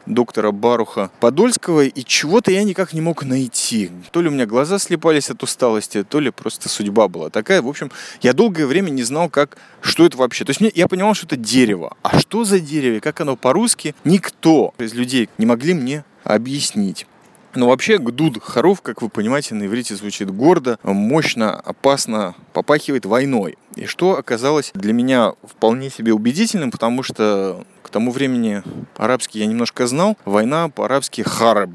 доктора 0.05 0.51
Баруха 0.51 1.12
Подольского, 1.20 1.86
и 1.86 2.03
чего-то 2.03 2.51
я 2.51 2.63
никак 2.63 2.93
не 2.93 3.01
мог 3.01 3.24
найти. 3.24 3.91
То 4.12 4.22
ли 4.22 4.29
у 4.29 4.31
меня 4.31 4.46
глаза 4.46 4.79
слепались 4.79 5.29
от 5.29 5.43
усталости, 5.43 6.03
то 6.03 6.20
ли 6.20 6.31
просто 6.31 6.70
судьба 6.70 7.08
была 7.08 7.29
такая. 7.29 7.62
В 7.62 7.67
общем, 7.67 7.91
я 8.22 8.34
долгое 8.34 8.65
время 8.65 8.89
не 8.89 9.03
знал, 9.03 9.29
как, 9.29 9.58
что 9.81 10.05
это 10.05 10.17
вообще. 10.17 10.46
То 10.46 10.51
есть 10.51 10.62
мне, 10.62 10.72
я 10.74 10.88
понимал, 10.88 11.13
что 11.13 11.25
это 11.25 11.38
дерево. 11.38 11.96
А 12.01 12.20
что 12.20 12.43
за 12.43 12.60
дерево, 12.60 13.00
как 13.00 13.22
оно 13.22 13.36
по-русски, 13.36 13.96
никто 14.03 14.74
из 14.77 14.93
людей 14.93 15.29
не 15.38 15.46
могли 15.46 15.74
мне 15.74 16.03
объяснить. 16.24 17.08
Но 17.53 17.67
вообще 17.67 17.98
гдуд 17.98 18.41
хоров, 18.41 18.81
как 18.81 19.01
вы 19.01 19.10
понимаете, 19.10 19.55
на 19.55 19.65
иврите 19.65 19.96
звучит 19.96 20.31
гордо, 20.31 20.79
мощно, 20.84 21.60
опасно, 21.60 22.36
попахивает 22.53 23.05
войной. 23.05 23.58
И 23.75 23.86
что 23.86 24.17
оказалось 24.17 24.72
для 24.74 24.93
меня 24.93 25.34
вполне 25.43 25.89
себе 25.89 26.13
убедительным, 26.13 26.72
потому 26.72 27.03
что 27.03 27.65
к 27.84 27.89
тому 27.89 28.12
времени 28.12 28.63
арабский 28.96 29.39
я 29.39 29.46
немножко 29.46 29.88
знал. 29.88 30.17
Война 30.25 30.70
по-арабски 30.70 31.22
хараб. 31.22 31.72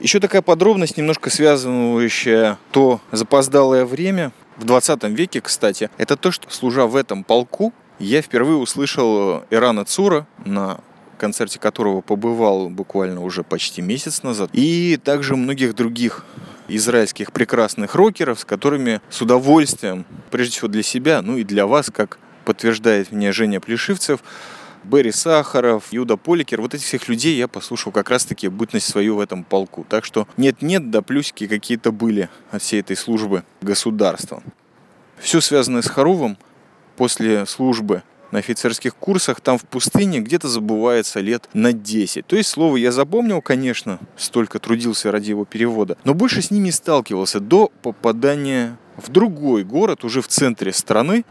Еще 0.00 0.20
такая 0.20 0.42
подробность, 0.42 0.96
немножко 0.96 1.30
связывающая 1.30 2.58
то 2.70 3.00
запоздалое 3.12 3.84
время, 3.86 4.32
в 4.56 4.64
20 4.64 5.04
веке, 5.04 5.40
кстати, 5.40 5.90
это 5.98 6.16
то, 6.16 6.30
что 6.30 6.50
служа 6.50 6.86
в 6.86 6.96
этом 6.96 7.24
полку, 7.24 7.72
я 7.98 8.22
впервые 8.22 8.56
услышал 8.56 9.44
Ирана 9.50 9.84
Цура 9.84 10.26
на 10.44 10.80
концерте 11.16 11.58
которого 11.58 12.00
побывал 12.00 12.68
буквально 12.68 13.22
уже 13.22 13.42
почти 13.42 13.82
месяц 13.82 14.22
назад, 14.22 14.50
и 14.52 14.98
также 15.02 15.36
многих 15.36 15.74
других 15.74 16.24
израильских 16.68 17.32
прекрасных 17.32 17.94
рокеров, 17.94 18.40
с 18.40 18.44
которыми 18.44 19.00
с 19.10 19.22
удовольствием, 19.22 20.04
прежде 20.30 20.56
всего 20.56 20.68
для 20.68 20.82
себя, 20.82 21.22
ну 21.22 21.36
и 21.36 21.44
для 21.44 21.66
вас, 21.66 21.90
как 21.90 22.18
подтверждает 22.44 23.12
мне 23.12 23.32
Женя 23.32 23.60
Плешивцев, 23.60 24.20
Берри 24.84 25.10
Сахаров, 25.10 25.92
Юда 25.92 26.16
Поликер, 26.16 26.60
вот 26.60 26.74
этих 26.74 26.86
всех 26.86 27.08
людей 27.08 27.36
я 27.36 27.48
послушал 27.48 27.90
как 27.90 28.08
раз-таки 28.08 28.48
бытность 28.48 28.86
свою 28.86 29.16
в 29.16 29.20
этом 29.20 29.42
полку. 29.42 29.84
Так 29.88 30.04
что 30.04 30.28
нет-нет, 30.36 30.90
да 30.90 31.02
плюсики 31.02 31.48
какие-то 31.48 31.90
были 31.90 32.28
от 32.52 32.62
всей 32.62 32.80
этой 32.80 32.96
службы 32.96 33.42
государства. 33.60 34.42
Все 35.18 35.40
связанное 35.40 35.82
с 35.82 35.88
Харувом 35.88 36.38
после 36.96 37.46
службы 37.46 38.02
на 38.30 38.38
офицерских 38.38 38.94
курсах, 38.96 39.40
там 39.40 39.58
в 39.58 39.64
пустыне 39.64 40.20
где-то 40.20 40.48
забывается 40.48 41.20
лет 41.20 41.48
на 41.52 41.72
10. 41.72 42.26
То 42.26 42.36
есть 42.36 42.48
слово 42.48 42.76
я 42.76 42.92
запомнил, 42.92 43.40
конечно, 43.40 43.98
столько 44.16 44.58
трудился 44.58 45.12
ради 45.12 45.30
его 45.30 45.44
перевода, 45.44 45.96
но 46.04 46.14
больше 46.14 46.42
с 46.42 46.50
ними 46.50 46.70
сталкивался 46.70 47.40
до 47.40 47.70
попадания 47.82 48.76
в 48.96 49.10
другой 49.10 49.64
город, 49.64 50.04
уже 50.04 50.22
в 50.22 50.28
центре 50.28 50.72
страны, 50.72 51.24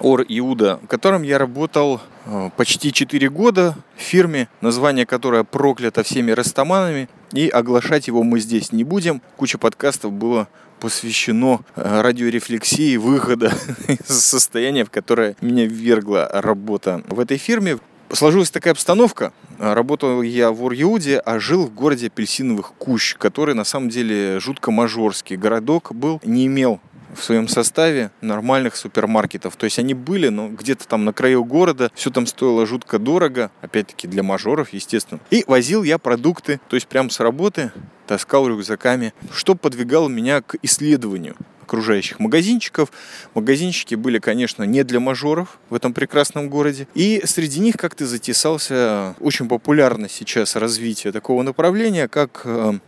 Ор-Иуда, 0.00 0.78
в 0.82 0.86
котором 0.86 1.22
я 1.22 1.38
работал 1.38 2.00
э, 2.24 2.50
почти 2.56 2.92
4 2.92 3.28
года 3.30 3.76
в 3.96 4.00
фирме, 4.00 4.48
название 4.60 5.06
которой 5.06 5.44
проклято 5.44 6.02
всеми 6.02 6.30
растаманами. 6.30 7.08
И 7.32 7.48
оглашать 7.48 8.06
его 8.06 8.22
мы 8.22 8.40
здесь 8.40 8.72
не 8.72 8.84
будем. 8.84 9.20
Куча 9.36 9.58
подкастов 9.58 10.12
было 10.12 10.48
посвящено 10.80 11.60
э, 11.76 12.00
радиорефлексии 12.00 12.96
выхода 12.96 13.52
из 13.88 14.24
состояния, 14.24 14.84
в 14.84 14.90
которое 14.90 15.36
меня 15.40 15.66
ввергла 15.66 16.28
работа 16.32 17.02
в 17.08 17.20
этой 17.20 17.36
фирме. 17.36 17.78
Сложилась 18.10 18.50
такая 18.50 18.72
обстановка. 18.72 19.32
Работал 19.58 20.22
я 20.22 20.50
в 20.50 20.64
Ур-Яуде, 20.64 21.18
а 21.18 21.38
жил 21.38 21.66
в 21.66 21.74
городе 21.74 22.06
Апельсиновых 22.06 22.72
Кущ, 22.78 23.16
который 23.16 23.54
на 23.54 23.64
самом 23.64 23.90
деле 23.90 24.40
жутко 24.40 24.70
мажорский 24.70 25.36
городок 25.36 25.92
был, 25.92 26.20
не 26.24 26.46
имел 26.46 26.80
в 27.18 27.24
своем 27.24 27.48
составе 27.48 28.10
нормальных 28.20 28.76
супермаркетов. 28.76 29.56
То 29.56 29.64
есть 29.64 29.78
они 29.78 29.94
были, 29.94 30.28
но 30.28 30.48
где-то 30.48 30.86
там 30.86 31.04
на 31.04 31.12
краю 31.12 31.44
города, 31.44 31.90
все 31.94 32.10
там 32.10 32.26
стоило 32.26 32.66
жутко 32.66 32.98
дорого, 32.98 33.50
опять-таки 33.60 34.06
для 34.06 34.22
мажоров, 34.22 34.70
естественно. 34.72 35.20
И 35.30 35.44
возил 35.46 35.82
я 35.82 35.98
продукты, 35.98 36.60
то 36.68 36.76
есть 36.76 36.86
прям 36.86 37.10
с 37.10 37.20
работы 37.20 37.72
таскал 38.06 38.48
рюкзаками, 38.48 39.12
что 39.32 39.54
подвигало 39.54 40.08
меня 40.08 40.40
к 40.40 40.56
исследованию 40.62 41.36
окружающих 41.62 42.18
магазинчиков. 42.18 42.90
Магазинчики 43.34 43.94
были, 43.94 44.18
конечно, 44.18 44.62
не 44.62 44.84
для 44.84 45.00
мажоров 45.00 45.58
в 45.68 45.74
этом 45.74 45.92
прекрасном 45.92 46.48
городе. 46.48 46.88
И 46.94 47.20
среди 47.26 47.60
них 47.60 47.76
как-то 47.76 48.06
затесался 48.06 49.14
очень 49.20 49.48
популярно 49.48 50.08
сейчас 50.08 50.56
развитие 50.56 51.12
такого 51.12 51.42
направления, 51.42 52.08
как 52.08 52.40
э, 52.44 52.78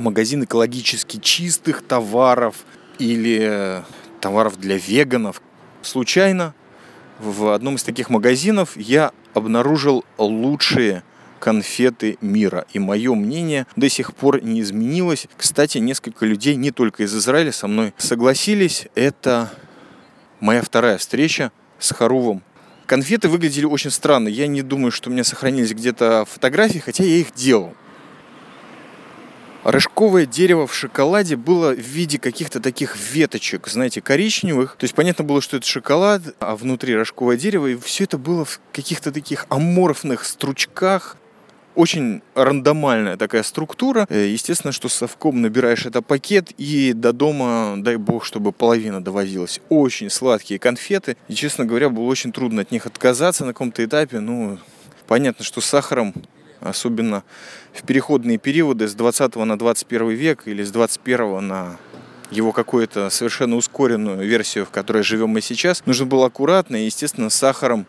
магазин 0.00 0.42
экологически 0.42 1.18
чистых 1.18 1.82
товаров 1.82 2.56
или 3.00 3.82
товаров 4.20 4.60
для 4.60 4.76
веганов. 4.76 5.42
Случайно 5.82 6.54
в 7.18 7.52
одном 7.52 7.76
из 7.76 7.82
таких 7.82 8.10
магазинов 8.10 8.76
я 8.76 9.12
обнаружил 9.34 10.04
лучшие 10.18 11.02
конфеты 11.38 12.18
мира. 12.20 12.66
И 12.72 12.78
мое 12.78 13.14
мнение 13.14 13.66
до 13.74 13.88
сих 13.88 14.14
пор 14.14 14.42
не 14.42 14.60
изменилось. 14.60 15.26
Кстати, 15.36 15.78
несколько 15.78 16.26
людей 16.26 16.54
не 16.54 16.70
только 16.70 17.02
из 17.02 17.16
Израиля 17.16 17.50
со 17.50 17.66
мной 17.66 17.94
согласились. 17.96 18.88
Это 18.94 19.50
моя 20.38 20.62
вторая 20.62 20.98
встреча 20.98 21.50
с 21.78 21.92
Харувом. 21.92 22.42
Конфеты 22.86 23.28
выглядели 23.28 23.64
очень 23.64 23.90
странно. 23.90 24.28
Я 24.28 24.46
не 24.46 24.62
думаю, 24.62 24.90
что 24.92 25.08
у 25.08 25.12
меня 25.12 25.24
сохранились 25.24 25.72
где-то 25.72 26.26
фотографии, 26.28 26.78
хотя 26.78 27.04
я 27.04 27.16
их 27.16 27.32
делал. 27.34 27.74
Рожковое 29.64 30.24
дерево 30.24 30.66
в 30.66 30.74
шоколаде 30.74 31.36
было 31.36 31.74
в 31.74 31.78
виде 31.78 32.18
каких-то 32.18 32.60
таких 32.60 32.96
веточек, 33.12 33.68
знаете, 33.68 34.00
коричневых. 34.00 34.76
То 34.78 34.84
есть 34.84 34.94
понятно 34.94 35.22
было, 35.24 35.42
что 35.42 35.58
это 35.58 35.66
шоколад, 35.66 36.22
а 36.38 36.56
внутри 36.56 36.96
рожковое 36.96 37.36
дерево. 37.36 37.66
И 37.66 37.76
все 37.76 38.04
это 38.04 38.16
было 38.16 38.44
в 38.44 38.60
каких-то 38.72 39.12
таких 39.12 39.46
аморфных 39.50 40.24
стручках 40.24 41.16
очень 41.74 42.22
рандомальная 42.34 43.16
такая 43.16 43.42
структура. 43.42 44.06
Э, 44.08 44.26
естественно, 44.26 44.72
что 44.72 44.88
совком 44.88 45.40
набираешь 45.40 45.86
это 45.86 46.02
пакет 46.02 46.50
и 46.58 46.92
до 46.92 47.12
дома, 47.12 47.74
дай 47.78 47.96
бог, 47.96 48.24
чтобы 48.24 48.52
половина 48.52 49.02
довозилась. 49.02 49.60
Очень 49.68 50.10
сладкие 50.10 50.58
конфеты. 50.58 51.16
И, 51.28 51.34
честно 51.34 51.64
говоря, 51.64 51.88
было 51.88 52.04
очень 52.04 52.32
трудно 52.32 52.62
от 52.62 52.70
них 52.70 52.86
отказаться 52.86 53.44
на 53.44 53.52
каком-то 53.52 53.84
этапе. 53.84 54.20
Ну, 54.20 54.58
понятно, 55.06 55.44
что 55.44 55.60
с 55.60 55.66
сахаром 55.66 56.14
особенно 56.60 57.22
в 57.72 57.82
переходные 57.82 58.38
периоды 58.38 58.88
с 58.88 58.94
20 58.94 59.36
на 59.36 59.58
21 59.58 60.10
век 60.10 60.42
или 60.46 60.62
с 60.62 60.70
21 60.70 61.46
на 61.46 61.76
его 62.30 62.52
какую-то 62.52 63.10
совершенно 63.10 63.56
ускоренную 63.56 64.26
версию, 64.26 64.66
в 64.66 64.70
которой 64.70 65.02
живем 65.02 65.30
мы 65.30 65.40
сейчас, 65.40 65.84
нужно 65.86 66.06
было 66.06 66.26
аккуратно 66.26 66.76
и, 66.76 66.84
естественно, 66.84 67.28
с 67.28 67.34
сахаром 67.34 67.86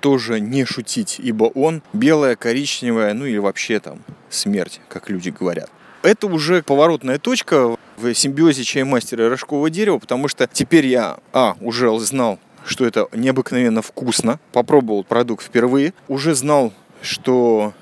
тоже 0.00 0.40
не 0.40 0.64
шутить, 0.64 1.20
ибо 1.22 1.44
он 1.44 1.82
белая, 1.92 2.34
коричневая, 2.36 3.14
ну 3.14 3.26
или 3.26 3.38
вообще 3.38 3.80
там 3.80 4.02
смерть, 4.28 4.80
как 4.88 5.10
люди 5.10 5.30
говорят. 5.30 5.70
Это 6.02 6.26
уже 6.26 6.62
поворотная 6.62 7.18
точка 7.18 7.76
в 7.96 8.14
симбиозе 8.14 8.64
чаймастера 8.64 9.26
и 9.26 9.28
рожкового 9.28 9.68
дерева, 9.68 9.98
потому 9.98 10.28
что 10.28 10.48
теперь 10.50 10.86
я, 10.86 11.18
а, 11.32 11.56
уже 11.60 11.96
знал, 11.98 12.38
что 12.64 12.86
это 12.86 13.08
необыкновенно 13.12 13.82
вкусно, 13.82 14.40
попробовал 14.52 15.04
продукт 15.04 15.44
впервые, 15.44 15.92
уже 16.08 16.34
знал, 16.34 16.72
что 17.02 17.74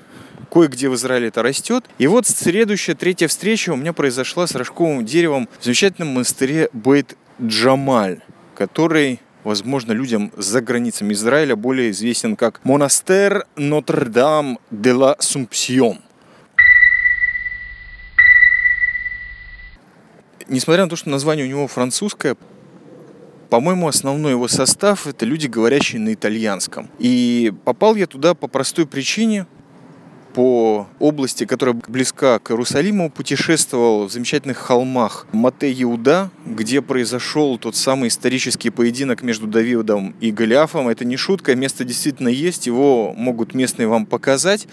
кое-где 0.51 0.89
в 0.89 0.95
Израиле 0.95 1.27
это 1.27 1.43
растет. 1.43 1.85
И 1.97 2.07
вот 2.07 2.27
следующая, 2.27 2.95
третья 2.95 3.27
встреча 3.27 3.71
у 3.71 3.75
меня 3.75 3.93
произошла 3.93 4.47
с 4.47 4.55
рожковым 4.55 5.05
деревом 5.05 5.49
в 5.59 5.63
замечательном 5.63 6.13
монастыре 6.13 6.69
Бейт 6.73 7.17
Джамаль, 7.41 8.21
который 8.55 9.19
возможно, 9.43 9.93
людям 9.93 10.31
за 10.37 10.61
границами 10.61 11.13
Израиля 11.13 11.55
более 11.55 11.91
известен 11.91 12.35
как 12.35 12.63
Монастер 12.63 13.45
Нотр-Дам 13.55 14.59
де 14.69 14.93
ла 14.93 15.15
Сумпсион. 15.19 15.99
Несмотря 20.47 20.83
на 20.83 20.89
то, 20.89 20.95
что 20.95 21.09
название 21.09 21.45
у 21.45 21.49
него 21.49 21.67
французское, 21.67 22.35
по-моему, 23.49 23.87
основной 23.87 24.31
его 24.31 24.47
состав– 24.47 25.07
это 25.07 25.25
люди, 25.25 25.47
говорящие 25.47 26.01
на 26.01 26.13
итальянском. 26.13 26.89
И 26.99 27.53
попал 27.65 27.95
я 27.95 28.07
туда 28.07 28.33
по 28.33 28.47
простой 28.47 28.85
причине– 28.85 29.45
по 30.39 30.87
области, 30.99 31.43
которая 31.43 31.75
близка 31.89 32.39
к 32.39 32.51
Иерусалиму, 32.51 33.09
путешествовал 33.09 34.05
в 34.05 34.11
замечательных 34.13 34.57
холмах 34.57 35.27
Мате-Иуда, 35.33 36.29
где 36.45 36.81
произошел 36.81 37.57
тот 37.57 37.75
самый 37.75 38.07
исторический 38.07 38.69
поединок 38.69 39.21
между 39.21 39.47
Давидом 39.47 40.15
и 40.21 40.31
Голиафом. 40.31 40.87
Это 40.87 41.03
не 41.03 41.17
шутка, 41.17 41.57
место 41.57 41.83
действительно 41.83 42.29
есть, 42.29 42.67
его 42.67 43.13
могут 43.17 43.53
местные 43.53 43.89
вам 43.89 44.05
показать. 44.05 44.69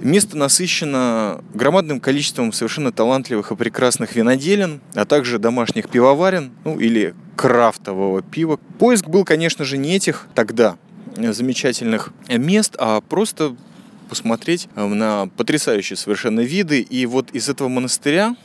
Место 0.00 0.38
насыщено 0.38 1.44
громадным 1.52 2.00
количеством 2.00 2.50
совершенно 2.54 2.90
талантливых 2.90 3.52
и 3.52 3.56
прекрасных 3.56 4.16
виноделин, 4.16 4.80
а 4.94 5.04
также 5.04 5.38
домашних 5.38 5.90
пивоварен, 5.90 6.50
ну 6.64 6.80
или 6.80 7.14
крафтового 7.36 8.22
пива. 8.22 8.58
Поиск 8.78 9.06
был, 9.08 9.26
конечно 9.26 9.66
же, 9.66 9.76
не 9.76 9.96
этих 9.96 10.28
тогда 10.34 10.78
замечательных 11.14 12.14
мест, 12.30 12.74
а 12.78 13.02
просто 13.02 13.54
посмотреть 14.04 14.68
э, 14.74 14.86
на 14.86 15.28
потрясающие 15.36 15.96
совершенно 15.96 16.40
виды. 16.40 16.80
И 16.80 17.06
вот 17.06 17.30
из 17.32 17.48
этого 17.48 17.68
монастыря 17.68 18.36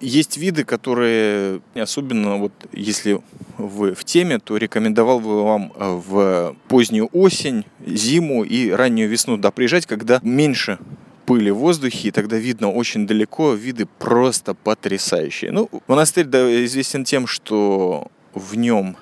есть 0.00 0.36
виды, 0.36 0.64
которые, 0.64 1.60
особенно 1.74 2.36
вот 2.36 2.52
если 2.72 3.20
вы 3.56 3.94
в 3.94 4.04
теме, 4.04 4.38
то 4.38 4.56
рекомендовал 4.56 5.20
бы 5.20 5.42
вам 5.42 5.72
э, 5.74 6.00
в 6.06 6.56
позднюю 6.68 7.08
осень, 7.12 7.64
зиму 7.86 8.44
и 8.44 8.70
раннюю 8.70 9.08
весну 9.08 9.36
да, 9.36 9.50
приезжать, 9.50 9.86
когда 9.86 10.20
меньше 10.22 10.78
пыли 11.24 11.50
в 11.50 11.58
воздухе, 11.58 12.08
и 12.08 12.10
тогда 12.10 12.36
видно 12.36 12.70
очень 12.70 13.06
далеко, 13.06 13.52
виды 13.52 13.86
просто 13.98 14.54
потрясающие. 14.54 15.50
Ну, 15.50 15.68
монастырь 15.88 16.26
да, 16.26 16.64
известен 16.64 17.04
тем, 17.04 17.26
что 17.26 18.08
в 18.32 18.54
нем 18.54 18.96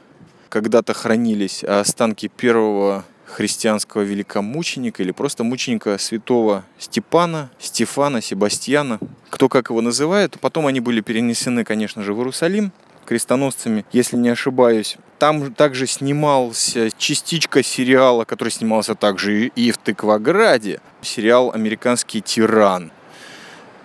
когда-то 0.49 0.95
хранились 0.95 1.65
останки 1.65 2.29
первого 2.29 3.05
христианского 3.35 4.03
великомученика 4.03 5.03
или 5.03 5.11
просто 5.11 5.43
мученика 5.43 5.99
святого 5.99 6.65
Степана, 6.79 7.51
Стефана, 7.59 8.23
Себастьяна, 8.23 9.01
кто 9.29 9.49
как 9.49 9.71
его 9.71 9.81
называет. 9.81 10.39
Потом 10.41 10.67
они 10.67 10.81
были 10.81 11.01
перенесены, 11.01 11.65
конечно 11.65 12.03
же, 12.03 12.15
в 12.15 12.19
Иерусалим 12.19 12.73
крестоносцами, 13.05 13.85
если 13.93 14.17
не 14.17 14.31
ошибаюсь. 14.31 14.97
Там 15.19 15.53
также 15.53 15.87
снимался 15.87 16.91
частичка 16.97 17.63
сериала, 17.63 18.25
который 18.25 18.51
снимался 18.51 18.95
также 18.95 19.49
и 19.49 19.73
в 19.73 19.79
Тыкваграде. 19.79 20.81
Сериал 21.03 21.51
«Американский 21.53 22.23
тиран». 22.23 22.93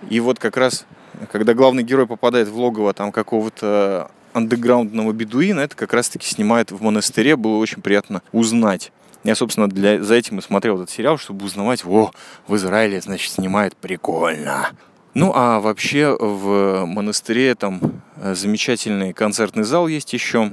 И 0.08 0.20
вот 0.20 0.38
как 0.38 0.56
раз, 0.56 0.86
когда 1.30 1.52
главный 1.54 1.82
герой 1.82 2.06
попадает 2.06 2.48
в 2.48 2.56
логово 2.56 2.94
там 2.94 3.12
какого-то 3.12 4.10
андеграундного 4.32 5.12
бедуина, 5.12 5.60
это 5.60 5.76
как 5.76 5.92
раз-таки 5.92 6.26
снимает 6.26 6.70
в 6.70 6.80
монастыре. 6.80 7.36
Было 7.36 7.56
очень 7.56 7.82
приятно 7.82 8.22
узнать. 8.32 8.92
Я, 9.22 9.34
собственно, 9.34 9.68
для, 9.68 10.02
за 10.02 10.14
этим 10.14 10.38
и 10.38 10.42
смотрел 10.42 10.76
этот 10.76 10.90
сериал, 10.90 11.18
чтобы 11.18 11.44
узнавать, 11.44 11.84
о, 11.84 12.10
в 12.46 12.56
Израиле, 12.56 13.00
значит, 13.00 13.32
снимает 13.32 13.76
прикольно. 13.76 14.70
Ну, 15.12 15.32
а 15.34 15.60
вообще 15.60 16.16
в 16.18 16.84
монастыре 16.86 17.54
там 17.54 18.02
э, 18.16 18.34
замечательный 18.34 19.12
концертный 19.12 19.64
зал 19.64 19.88
есть 19.88 20.12
еще. 20.12 20.50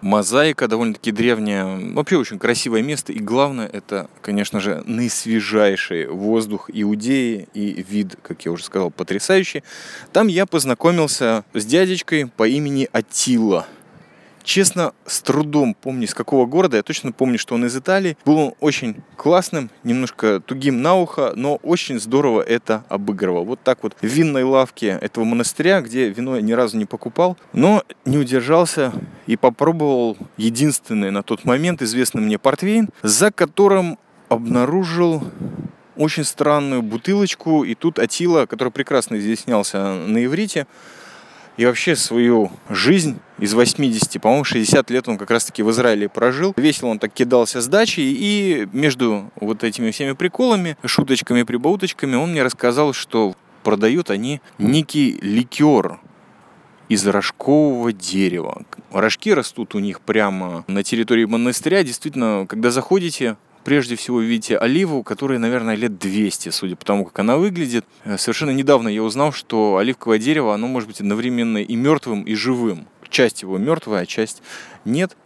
Мозаика 0.00 0.66
довольно-таки 0.66 1.12
древняя. 1.12 1.64
Вообще 1.92 2.16
очень 2.16 2.40
красивое 2.40 2.82
место. 2.82 3.12
И 3.12 3.20
главное, 3.20 3.68
это, 3.68 4.08
конечно 4.20 4.58
же, 4.58 4.82
наисвежайший 4.84 6.08
воздух 6.08 6.70
Иудеи 6.72 7.48
и 7.54 7.84
вид, 7.88 8.16
как 8.20 8.44
я 8.44 8.50
уже 8.50 8.64
сказал, 8.64 8.90
потрясающий. 8.90 9.62
Там 10.12 10.26
я 10.26 10.46
познакомился 10.46 11.44
с 11.54 11.64
дядечкой 11.64 12.26
по 12.26 12.48
имени 12.48 12.88
Атила– 12.90 13.66
Честно, 14.42 14.92
с 15.06 15.20
трудом 15.22 15.74
помню, 15.74 16.06
из 16.06 16.14
какого 16.14 16.46
города. 16.46 16.76
Я 16.76 16.82
точно 16.82 17.12
помню, 17.12 17.38
что 17.38 17.54
он 17.54 17.66
из 17.66 17.76
Италии. 17.76 18.16
Был 18.24 18.38
он 18.38 18.54
очень 18.60 18.96
классным, 19.16 19.70
немножко 19.84 20.40
тугим 20.40 20.82
на 20.82 20.94
ухо, 20.94 21.32
но 21.36 21.56
очень 21.56 22.00
здорово 22.00 22.42
это 22.42 22.84
обыгрывал. 22.88 23.44
Вот 23.44 23.60
так 23.62 23.82
вот 23.82 23.96
в 24.00 24.06
винной 24.06 24.44
лавке 24.44 24.98
этого 25.00 25.24
монастыря, 25.24 25.80
где 25.80 26.08
вино 26.08 26.36
я 26.36 26.42
ни 26.42 26.52
разу 26.52 26.76
не 26.76 26.84
покупал, 26.84 27.36
но 27.52 27.84
не 28.04 28.18
удержался 28.18 28.92
и 29.26 29.36
попробовал 29.36 30.16
единственный 30.36 31.10
на 31.10 31.22
тот 31.22 31.44
момент 31.44 31.82
известный 31.82 32.20
мне 32.20 32.38
портвейн, 32.38 32.90
за 33.02 33.30
которым 33.30 33.98
обнаружил 34.28 35.22
очень 35.96 36.24
странную 36.24 36.82
бутылочку, 36.82 37.64
и 37.64 37.74
тут 37.74 37.98
Атила, 37.98 38.46
который 38.46 38.70
прекрасно 38.72 39.16
изъяснялся 39.16 39.94
на 39.94 40.24
иврите, 40.24 40.66
и 41.62 41.64
вообще 41.64 41.94
свою 41.94 42.50
жизнь 42.68 43.20
из 43.38 43.54
80, 43.54 44.20
по-моему, 44.20 44.42
60 44.42 44.90
лет 44.90 45.08
он 45.08 45.16
как 45.16 45.30
раз-таки 45.30 45.62
в 45.62 45.70
Израиле 45.70 46.08
прожил. 46.08 46.52
Весело 46.56 46.88
он 46.88 46.98
так 46.98 47.12
кидался 47.12 47.60
с 47.60 47.68
дачи, 47.68 48.00
и 48.00 48.66
между 48.72 49.30
вот 49.36 49.62
этими 49.62 49.92
всеми 49.92 50.12
приколами, 50.12 50.76
шуточками, 50.84 51.44
прибауточками 51.44 52.16
он 52.16 52.32
мне 52.32 52.42
рассказал, 52.42 52.92
что 52.92 53.36
продают 53.62 54.10
они 54.10 54.40
некий 54.58 55.20
ликер 55.22 56.00
из 56.88 57.06
рожкового 57.06 57.92
дерева. 57.92 58.62
Рожки 58.90 59.30
растут 59.30 59.76
у 59.76 59.78
них 59.78 60.00
прямо 60.00 60.64
на 60.66 60.82
территории 60.82 61.26
монастыря. 61.26 61.84
Действительно, 61.84 62.44
когда 62.48 62.72
заходите, 62.72 63.36
прежде 63.64 63.96
всего 63.96 64.20
видите 64.20 64.56
оливу, 64.56 65.02
которой, 65.02 65.38
наверное, 65.38 65.74
лет 65.74 65.98
200, 65.98 66.50
судя 66.50 66.76
по 66.76 66.84
тому, 66.84 67.04
как 67.04 67.18
она 67.18 67.36
выглядит. 67.36 67.84
Э, 68.04 68.18
совершенно 68.18 68.50
недавно 68.50 68.88
я 68.88 69.02
узнал, 69.02 69.32
что 69.32 69.76
оливковое 69.76 70.18
дерево, 70.18 70.54
оно 70.54 70.66
может 70.66 70.88
быть 70.88 71.00
одновременно 71.00 71.58
и 71.58 71.74
мертвым, 71.76 72.22
и 72.22 72.34
живым. 72.34 72.86
Часть 73.08 73.42
его 73.42 73.58
мертвая, 73.58 74.02
а 74.02 74.06
часть 74.06 74.42
нет. 74.84 75.16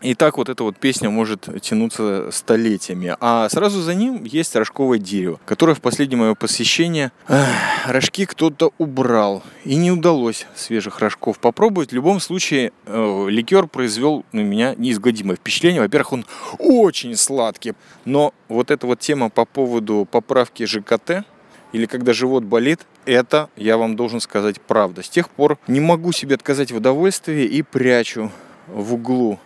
И 0.00 0.14
так 0.14 0.38
вот 0.38 0.48
эта 0.48 0.62
вот 0.62 0.76
песня 0.76 1.10
может 1.10 1.48
тянуться 1.60 2.30
столетиями. 2.30 3.16
А 3.20 3.48
сразу 3.48 3.80
за 3.80 3.94
ним 3.94 4.22
есть 4.24 4.54
рожковое 4.54 4.98
дерево, 4.98 5.40
которое 5.44 5.74
в 5.74 5.80
последнее 5.80 6.18
мое 6.18 6.34
посещение 6.34 7.10
эх, 7.26 7.48
рожки 7.86 8.24
кто-то 8.24 8.72
убрал. 8.78 9.42
И 9.64 9.74
не 9.74 9.90
удалось 9.90 10.46
свежих 10.54 11.00
рожков 11.00 11.40
попробовать. 11.40 11.90
В 11.90 11.94
любом 11.94 12.20
случае, 12.20 12.72
э, 12.86 13.26
ликер 13.28 13.66
произвел 13.66 14.24
на 14.30 14.40
меня 14.40 14.74
неизгладимое 14.76 15.36
впечатление. 15.36 15.80
Во-первых, 15.80 16.12
он 16.12 16.26
очень 16.58 17.16
сладкий. 17.16 17.74
Но 18.04 18.32
вот 18.48 18.70
эта 18.70 18.86
вот 18.86 19.00
тема 19.00 19.30
по 19.30 19.44
поводу 19.44 20.06
поправки 20.08 20.64
ЖКТ, 20.64 21.24
или 21.72 21.86
когда 21.86 22.12
живот 22.12 22.44
болит, 22.44 22.80
это, 23.04 23.50
я 23.56 23.76
вам 23.76 23.96
должен 23.96 24.20
сказать, 24.20 24.60
правда. 24.60 25.02
С 25.02 25.08
тех 25.08 25.28
пор 25.28 25.58
не 25.66 25.80
могу 25.80 26.12
себе 26.12 26.36
отказать 26.36 26.70
в 26.70 26.76
удовольствии 26.76 27.44
и 27.44 27.62
прячу 27.62 28.30
в 28.68 28.94
углу 28.94 29.38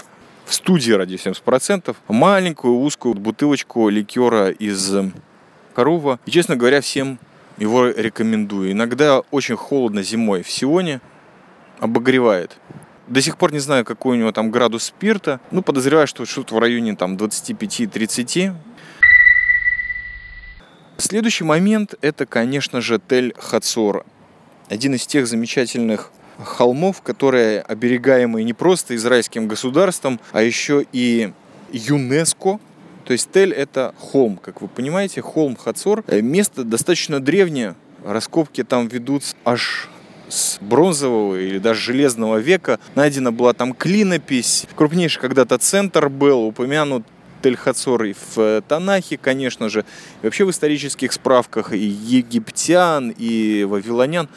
в 0.45 0.55
студии 0.55 0.93
ради 0.93 1.15
70%, 1.15 1.97
маленькую 2.09 2.79
узкую 2.79 3.15
бутылочку 3.15 3.89
ликера 3.89 4.51
из 4.51 4.93
корова. 5.75 6.21
И, 6.27 6.31
честно 6.31 6.57
говоря, 6.57 6.81
всем 6.81 7.19
его 7.59 7.89
рекомендую. 7.89 8.73
Иногда 8.73 9.21
очень 9.31 9.57
холодно 9.57 10.03
зимой 10.03 10.43
в 10.43 10.51
Сионе, 10.51 11.01
обогревает. 11.79 12.59
До 13.09 13.21
сих 13.21 13.37
пор 13.37 13.53
не 13.53 13.59
знаю, 13.59 13.85
какой 13.85 14.17
у 14.17 14.21
него 14.21 14.33
там 14.33 14.51
градус 14.51 14.85
спирта. 14.85 15.41
Ну, 15.51 15.63
подозреваю, 15.63 16.07
что 16.07 16.25
что-то 16.25 16.55
в 16.55 16.59
районе 16.59 16.95
там 16.95 17.17
25-30. 17.17 18.55
Следующий 20.97 21.45
момент 21.45 21.95
это, 22.01 22.27
конечно 22.27 22.81
же, 22.81 23.01
Тель 23.01 23.35
Хацор. 23.37 24.07
Один 24.69 24.95
из 24.95 25.07
тех 25.07 25.27
замечательных 25.27 26.13
холмов, 26.45 27.03
которые 27.03 27.61
оберегаемые 27.61 28.45
не 28.45 28.53
просто 28.53 28.95
израильским 28.97 29.49
государством, 29.49 30.21
а 30.33 30.43
еще 30.43 30.85
и 30.93 31.33
ЮНЕСКО. 31.73 32.59
То 33.05 33.13
есть 33.13 33.31
Тель 33.33 33.53
это 33.53 33.95
холм, 33.99 34.37
как 34.37 34.61
вы 34.63 34.69
понимаете, 34.69 35.23
холм 35.23 35.57
Хацор. 35.57 36.05
Э, 36.07 36.21
место 36.21 36.65
достаточно 36.65 37.21
древнее, 37.21 37.75
раскопки 38.05 38.63
там 38.63 38.89
ведутся 38.89 39.35
аж 39.45 39.89
с 40.29 40.59
бронзового 40.61 41.37
или 41.37 41.59
даже 41.59 41.81
железного 41.81 42.39
века. 42.39 42.79
Найдена 42.95 43.33
была 43.33 43.53
там 43.53 43.75
клинопись. 43.75 44.67
Крупнейший 44.75 45.21
когда-то 45.21 45.59
центр 45.59 46.09
был, 46.09 46.45
упомянут 46.45 47.05
Тель-Хацор 47.43 48.09
и 48.09 48.13
в 48.15 48.39
э, 48.39 48.63
Танахе, 48.67 49.19
конечно 49.19 49.69
же, 49.69 49.85
и 50.23 50.27
вообще 50.27 50.45
в 50.45 50.51
исторических 50.51 51.13
справках 51.13 51.73
и 51.73 51.79
египтян, 51.79 53.13
и 53.17 53.65
вавилонян. 53.65 54.29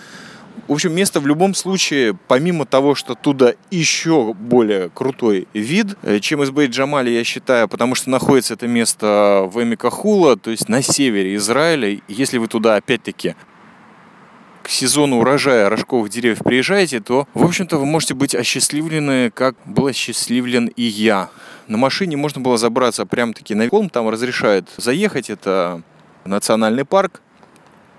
В 0.68 0.72
общем, 0.72 0.96
место 0.96 1.20
в 1.20 1.28
любом 1.28 1.54
случае, 1.54 2.18
помимо 2.28 2.66
того, 2.66 2.96
что 2.96 3.14
туда 3.14 3.54
еще 3.70 4.34
более 4.34 4.90
крутой 4.90 5.48
вид, 5.54 5.96
э, 6.02 6.20
чем 6.20 6.42
из 6.42 6.50
Бейт-Джамали, 6.50 7.10
я 7.10 7.24
считаю, 7.24 7.68
потому 7.68 7.94
что 7.94 8.10
находится 8.10 8.56
это 8.56 8.68
место 8.68 9.48
в 9.52 9.62
Эмикахула, 9.62 10.38
то 10.38 10.50
есть 10.50 10.68
на 10.68 10.82
севере 10.82 11.36
Израиля. 11.36 12.02
Если 12.08 12.40
вы 12.40 12.48
туда, 12.48 12.78
опять-таки, 12.78 13.36
к 14.64 14.70
сезону 14.70 15.20
урожая 15.20 15.70
рожковых 15.70 16.10
деревьев 16.10 16.40
приезжаете, 16.40 17.00
то, 17.00 17.28
в 17.36 17.44
общем-то, 17.44 17.78
вы 17.78 17.86
можете 17.86 18.16
быть 18.16 18.34
осчастливлены, 18.34 19.30
как 19.30 19.56
был 19.66 19.86
осчастливлен 19.86 20.72
и 20.76 20.82
я. 20.82 21.30
На 21.68 21.78
машине 21.78 22.18
можно 22.18 22.42
было 22.42 22.58
забраться 22.58 23.06
прям-таки 23.06 23.54
на 23.54 23.70
холм, 23.70 23.92
там 23.92 24.10
разрешают 24.10 24.70
заехать, 24.78 25.30
это 25.30 25.84
национальный 26.26 26.86
парк, 26.86 27.22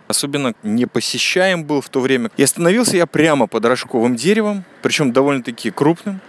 особенно 0.08 0.54
не 0.62 0.86
посещаем 0.86 1.64
был 1.64 1.80
в 1.80 1.88
то 1.88 2.00
время. 2.00 2.30
И 2.36 2.42
остановился 2.42 2.96
я 2.96 3.06
прямо 3.06 3.46
под 3.46 3.64
рожковым 3.64 4.16
деревом, 4.16 4.64
причем 4.82 5.12
довольно-таки 5.12 5.70
крупным. 5.70 6.20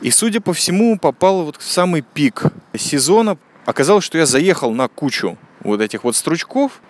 И, 0.00 0.10
судя 0.10 0.40
по 0.40 0.52
всему, 0.52 0.98
попал 0.98 1.44
вот 1.44 1.56
в 1.56 1.62
самый 1.62 2.02
пик 2.02 2.44
сезона. 2.76 3.38
Оказалось, 3.64 4.04
что 4.04 4.18
я 4.18 4.26
заехал 4.26 4.70
на 4.72 4.88
кучу 4.88 5.38
вот 5.60 5.80
этих 5.80 6.04
вот 6.04 6.14
стручков, 6.14 6.80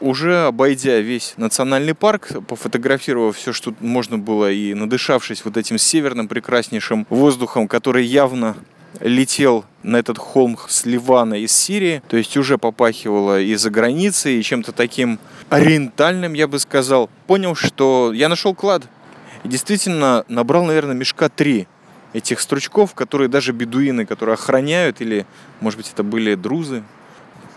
уже 0.00 0.46
обойдя 0.46 1.00
весь 1.00 1.34
национальный 1.36 1.94
парк, 1.94 2.28
пофотографировав 2.46 3.36
все, 3.36 3.52
что 3.52 3.74
можно 3.80 4.18
было, 4.18 4.50
и 4.50 4.74
надышавшись 4.74 5.44
вот 5.44 5.56
этим 5.56 5.78
северным 5.78 6.28
прекраснейшим 6.28 7.06
воздухом, 7.10 7.66
который 7.66 8.04
явно 8.04 8.56
летел 9.00 9.64
на 9.82 9.96
этот 9.96 10.18
холм 10.18 10.58
с 10.68 10.86
Ливана 10.86 11.34
из 11.34 11.52
Сирии, 11.52 12.02
то 12.08 12.16
есть 12.16 12.36
уже 12.36 12.58
попахивало 12.58 13.40
и 13.40 13.54
за 13.54 13.70
границей, 13.70 14.38
и 14.38 14.42
чем-то 14.42 14.72
таким 14.72 15.18
ориентальным, 15.50 16.32
я 16.34 16.48
бы 16.48 16.58
сказал. 16.58 17.10
Понял, 17.26 17.54
что 17.54 18.12
я 18.12 18.28
нашел 18.28 18.54
клад. 18.54 18.82
И 19.42 19.48
действительно 19.48 20.24
набрал, 20.28 20.64
наверное, 20.64 20.94
мешка 20.94 21.28
три 21.28 21.66
этих 22.14 22.40
стручков, 22.40 22.94
которые 22.94 23.28
даже 23.28 23.52
бедуины, 23.52 24.06
которые 24.06 24.34
охраняют, 24.34 25.00
или, 25.00 25.26
может 25.60 25.78
быть, 25.78 25.90
это 25.92 26.02
были 26.02 26.34
друзы, 26.34 26.82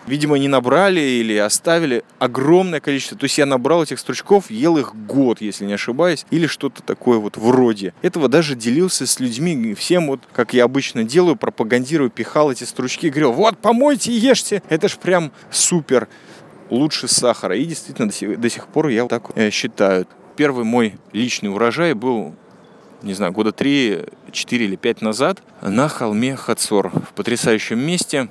видимо, 0.08 0.38
не 0.38 0.48
набрали 0.48 1.00
или 1.00 1.36
оставили 1.36 2.04
огромное 2.20 2.80
количество. 2.80 3.18
То 3.18 3.26
есть 3.26 3.38
я 3.38 3.46
набрал 3.46 3.84
этих 3.84 4.00
стручков, 4.00 4.50
ел 4.50 4.78
их 4.78 4.96
год, 4.96 5.42
если 5.42 5.66
не 5.66 5.74
ошибаюсь, 5.74 6.26
или 6.32 6.48
что-то 6.48 6.82
такое 6.82 7.20
вот 7.20 7.38
вроде. 7.38 7.94
Этого 8.02 8.28
даже 8.28 8.56
делился 8.56 9.06
с 9.06 9.20
людьми, 9.20 9.74
всем 9.74 10.08
вот, 10.08 10.22
как 10.34 10.54
я 10.54 10.64
обычно 10.64 11.04
делаю, 11.04 11.36
пропагандирую, 11.36 12.10
пихал 12.10 12.52
эти 12.52 12.64
стручки, 12.64 13.08
говорил, 13.10 13.34
вот, 13.34 13.58
помойте 13.58 14.12
и 14.12 14.16
ешьте, 14.16 14.64
это 14.70 14.88
ж 14.88 14.98
прям 14.98 15.32
супер, 15.52 16.08
лучше 16.70 17.08
сахара. 17.08 17.56
И 17.56 17.66
действительно, 17.66 18.08
до 18.08 18.14
сих, 18.14 18.40
до 18.40 18.50
сих 18.50 18.68
пор 18.68 18.88
я 18.88 19.06
так 19.08 19.32
э, 19.36 19.50
считаю. 19.50 20.08
Первый 20.36 20.66
мой 20.66 20.96
личный 21.14 21.52
урожай 21.52 21.94
был 21.94 22.36
не 23.04 23.14
знаю, 23.14 23.32
года 23.32 23.52
3, 23.52 24.06
4 24.32 24.66
или 24.66 24.76
5 24.76 25.02
назад 25.02 25.44
на 25.62 25.88
холме 25.88 26.36
Хацор 26.36 26.90
в 26.90 27.14
потрясающем 27.14 27.80
месте. 27.80 28.30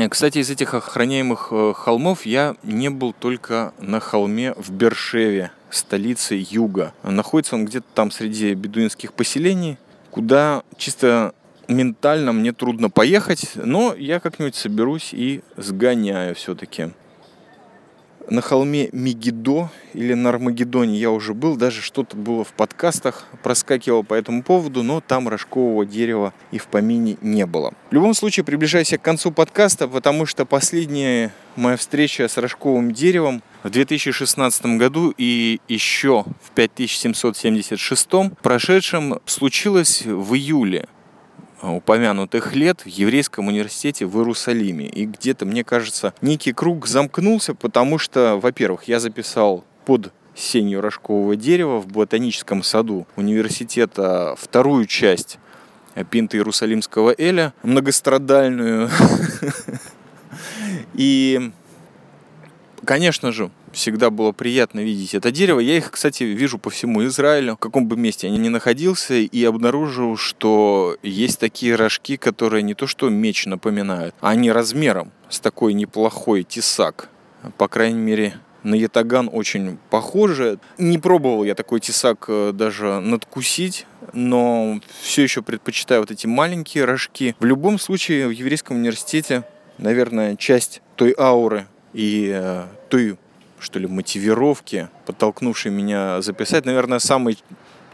Э, 0.00 0.08
кстати, 0.08 0.38
из 0.38 0.48
этих 0.48 0.72
охраняемых 0.72 1.48
э, 1.50 1.74
холмов 1.76 2.24
я 2.24 2.56
не 2.62 2.88
был 2.88 3.12
только 3.12 3.74
на 3.78 4.00
холме 4.00 4.54
в 4.54 4.72
Бершеве, 4.72 5.50
столице 5.68 6.42
юга. 6.50 6.94
Находится 7.02 7.54
он 7.54 7.66
где-то 7.66 7.86
там 7.94 8.10
среди 8.10 8.54
бедуинских 8.54 9.12
поселений, 9.12 9.76
куда 10.10 10.62
чисто 10.78 11.34
ментально 11.68 12.32
мне 12.32 12.52
трудно 12.52 12.88
поехать, 12.88 13.52
но 13.54 13.94
я 13.94 14.20
как-нибудь 14.20 14.56
соберусь 14.56 15.10
и 15.12 15.42
сгоняю 15.56 16.34
все-таки 16.34 16.90
на 18.30 18.40
холме 18.40 18.88
Мегидо 18.92 19.70
или 19.92 20.14
на 20.14 20.30
Армагеддоне 20.30 20.96
я 20.96 21.10
уже 21.10 21.34
был, 21.34 21.56
даже 21.56 21.82
что-то 21.82 22.16
было 22.16 22.44
в 22.44 22.52
подкастах, 22.52 23.26
проскакивал 23.42 24.04
по 24.04 24.14
этому 24.14 24.42
поводу, 24.42 24.82
но 24.82 25.00
там 25.00 25.28
рожкового 25.28 25.84
дерева 25.84 26.32
и 26.52 26.58
в 26.58 26.66
помине 26.68 27.16
не 27.20 27.44
было. 27.44 27.74
В 27.90 27.94
любом 27.94 28.14
случае, 28.14 28.44
приближайся 28.44 28.98
к 28.98 29.02
концу 29.02 29.32
подкаста, 29.32 29.88
потому 29.88 30.26
что 30.26 30.46
последняя 30.46 31.32
моя 31.56 31.76
встреча 31.76 32.28
с 32.28 32.36
рожковым 32.36 32.92
деревом 32.92 33.42
в 33.64 33.70
2016 33.70 34.78
году 34.78 35.12
и 35.18 35.60
еще 35.68 36.24
в 36.42 36.50
5776 36.54 38.08
прошедшем 38.42 39.20
случилась 39.26 40.02
в 40.06 40.34
июле 40.34 40.88
упомянутых 41.62 42.54
лет 42.54 42.82
в 42.82 42.86
еврейском 42.86 43.48
университете 43.48 44.06
в 44.06 44.16
Иерусалиме. 44.16 44.86
И 44.86 45.06
где-то, 45.06 45.46
мне 45.46 45.64
кажется, 45.64 46.14
некий 46.20 46.52
круг 46.52 46.86
замкнулся, 46.86 47.54
потому 47.54 47.98
что, 47.98 48.36
во-первых, 48.36 48.84
я 48.84 49.00
записал 49.00 49.64
под 49.84 50.12
сенью 50.34 50.80
рожкового 50.80 51.36
дерева 51.36 51.78
в 51.78 51.86
ботаническом 51.86 52.62
саду 52.62 53.06
университета 53.16 54.36
вторую 54.38 54.86
часть 54.86 55.38
Пинта 56.10 56.36
Иерусалимского 56.36 57.14
Эля, 57.16 57.52
многострадальную. 57.62 58.90
И, 60.94 61.50
конечно 62.84 63.32
же, 63.32 63.50
всегда 63.72 64.10
было 64.10 64.32
приятно 64.32 64.80
видеть 64.80 65.14
это 65.14 65.30
дерево. 65.30 65.60
Я 65.60 65.76
их, 65.76 65.90
кстати, 65.90 66.24
вижу 66.24 66.58
по 66.58 66.70
всему 66.70 67.04
Израилю, 67.06 67.54
в 67.54 67.58
каком 67.58 67.86
бы 67.86 67.96
месте 67.96 68.28
я 68.28 68.36
ни 68.36 68.48
находился, 68.48 69.14
и 69.14 69.44
обнаружил, 69.44 70.16
что 70.16 70.96
есть 71.02 71.38
такие 71.38 71.74
рожки, 71.74 72.16
которые 72.16 72.62
не 72.62 72.74
то 72.74 72.86
что 72.86 73.08
меч 73.08 73.46
напоминают, 73.46 74.14
а 74.20 74.30
они 74.30 74.50
размером 74.50 75.12
с 75.28 75.40
такой 75.40 75.74
неплохой 75.74 76.42
тесак. 76.42 77.08
По 77.56 77.68
крайней 77.68 78.00
мере, 78.00 78.34
на 78.62 78.74
ятаган 78.74 79.30
очень 79.32 79.78
похоже. 79.88 80.58
Не 80.78 80.98
пробовал 80.98 81.44
я 81.44 81.54
такой 81.54 81.80
тесак 81.80 82.26
э, 82.28 82.52
даже 82.52 83.00
надкусить, 83.00 83.86
но 84.12 84.80
все 85.00 85.22
еще 85.22 85.42
предпочитаю 85.42 86.02
вот 86.02 86.10
эти 86.10 86.26
маленькие 86.26 86.84
рожки. 86.84 87.34
В 87.38 87.44
любом 87.44 87.78
случае, 87.78 88.28
в 88.28 88.30
еврейском 88.30 88.76
университете, 88.76 89.44
наверное, 89.78 90.36
часть 90.36 90.82
той 90.96 91.14
ауры 91.16 91.66
и 91.92 92.30
э, 92.34 92.66
той 92.88 93.16
что 93.60 93.78
ли, 93.78 93.86
мотивировки, 93.86 94.88
подтолкнувшей 95.06 95.70
меня 95.70 96.22
записать, 96.22 96.64
наверное, 96.64 96.98
самый 96.98 97.38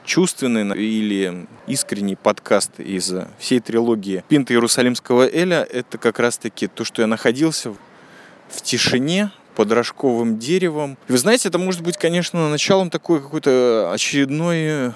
чувственный 0.04 0.76
или 0.78 1.46
искренний 1.66 2.14
подкаст 2.14 2.78
из 2.78 3.12
всей 3.38 3.60
трилогии 3.60 4.24
Пинта 4.28 4.54
Иерусалимского 4.54 5.28
Эля, 5.28 5.62
это 5.64 5.98
как 5.98 6.20
раз-таки 6.20 6.68
то, 6.68 6.84
что 6.84 7.02
я 7.02 7.08
находился 7.08 7.72
в 8.48 8.62
тишине, 8.62 9.32
под 9.56 9.72
рожковым 9.72 10.38
деревом. 10.38 10.98
вы 11.08 11.16
знаете, 11.16 11.48
это 11.48 11.58
может 11.58 11.80
быть, 11.82 11.96
конечно, 11.96 12.50
началом 12.50 12.90
такой 12.90 13.22
какой-то 13.22 13.90
очередной, 13.92 14.92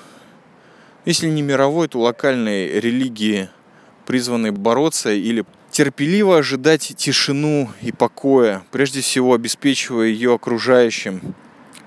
если 1.07 1.29
не 1.29 1.41
мировой, 1.41 1.89
то 1.89 1.99
локальной 1.99 2.79
религии, 2.79 3.49
призванной 4.05 4.51
бороться 4.51 5.13
или 5.13 5.47
терпеливо 5.71 6.39
ожидать 6.39 6.93
тишину 6.97 7.71
и 7.81 7.93
покоя, 7.93 8.63
прежде 8.71 9.01
всего 9.01 9.35
обеспечивая 9.35 10.09
ее 10.09 10.35
окружающим 10.35 11.35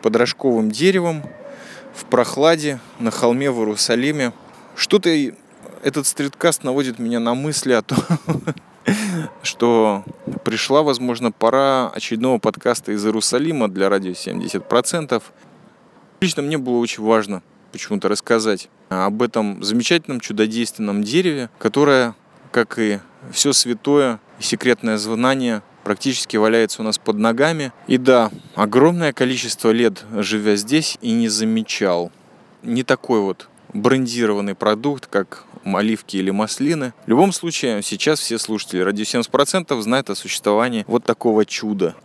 под 0.01 0.15
рожковым 0.15 0.71
деревом, 0.71 1.23
в 1.93 2.05
прохладе, 2.05 2.79
на 2.99 3.11
холме 3.11 3.51
в 3.51 3.59
Иерусалиме. 3.59 4.33
Что-то 4.75 5.09
этот 5.83 6.07
стриткаст 6.07 6.63
наводит 6.63 6.97
меня 6.97 7.19
на 7.19 7.35
мысли 7.35 7.73
о 7.73 7.81
том, 7.81 7.99
что 9.43 10.03
пришла, 10.43 10.81
возможно, 10.81 11.31
пора 11.31 11.89
очередного 11.89 12.39
подкаста 12.39 12.93
из 12.93 13.05
Иерусалима 13.05 13.67
для 13.67 13.89
радио 13.89 14.11
70%. 14.11 15.21
Лично 16.21 16.41
мне 16.41 16.57
было 16.57 16.77
очень 16.77 17.03
важно 17.03 17.43
почему-то 17.71 18.07
рассказать 18.07 18.69
об 18.89 19.21
этом 19.21 19.63
замечательном 19.63 20.19
чудодейственном 20.19 21.03
дереве, 21.03 21.49
которое, 21.57 22.15
как 22.51 22.79
и 22.79 22.99
все 23.31 23.53
святое 23.53 24.19
и 24.39 24.43
секретное 24.43 24.97
знание 24.97 25.61
практически 25.83 26.37
валяется 26.37 26.81
у 26.81 26.85
нас 26.85 26.97
под 26.97 27.17
ногами. 27.17 27.71
И 27.87 27.97
да, 27.97 28.31
огромное 28.55 29.13
количество 29.13 29.69
лет 29.69 30.03
живя 30.13 30.55
здесь 30.55 30.97
и 31.01 31.11
не 31.11 31.29
замечал. 31.29 32.11
Не 32.61 32.83
такой 32.83 33.19
вот 33.19 33.49
брендированный 33.73 34.55
продукт, 34.55 35.07
как 35.07 35.45
оливки 35.65 36.17
или 36.17 36.29
маслины. 36.29 36.93
В 37.05 37.09
любом 37.09 37.31
случае, 37.31 37.81
сейчас 37.81 38.19
все 38.19 38.37
слушатели 38.37 38.81
радио 38.81 39.03
70% 39.03 39.81
знают 39.81 40.09
о 40.09 40.15
существовании 40.15 40.83
вот 40.87 41.03
такого 41.03 41.45
чуда. 41.45 41.95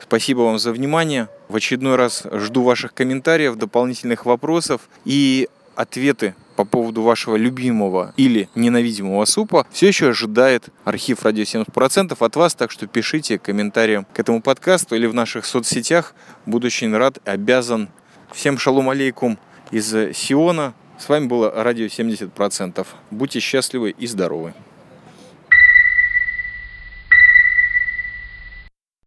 Спасибо 0.00 0.40
вам 0.40 0.58
за 0.58 0.72
внимание. 0.72 1.28
В 1.48 1.56
очередной 1.56 1.96
раз 1.96 2.24
жду 2.32 2.62
ваших 2.62 2.94
комментариев, 2.94 3.56
дополнительных 3.56 4.24
вопросов 4.24 4.88
и 5.04 5.48
ответы 5.74 6.34
по 6.58 6.64
поводу 6.64 7.02
вашего 7.02 7.36
любимого 7.36 8.12
или 8.16 8.48
ненавидимого 8.56 9.24
супа 9.26 9.64
все 9.70 9.86
еще 9.86 10.08
ожидает 10.08 10.70
архив 10.84 11.22
радио 11.22 11.44
70% 11.44 12.16
от 12.18 12.34
вас, 12.34 12.56
так 12.56 12.72
что 12.72 12.88
пишите 12.88 13.38
комментарии 13.38 14.04
к 14.12 14.18
этому 14.18 14.42
подкасту 14.42 14.96
или 14.96 15.06
в 15.06 15.14
наших 15.14 15.46
соцсетях. 15.46 16.16
Буду 16.46 16.66
очень 16.66 16.92
рад, 16.96 17.20
обязан. 17.24 17.90
Всем 18.32 18.58
шалом 18.58 18.90
алейкум 18.90 19.38
из 19.70 19.88
Сиона. 20.16 20.74
С 20.98 21.08
вами 21.08 21.26
было 21.26 21.52
радио 21.62 21.86
70%. 21.86 22.84
Будьте 23.12 23.38
счастливы 23.38 23.90
и 23.90 24.08
здоровы. 24.08 24.52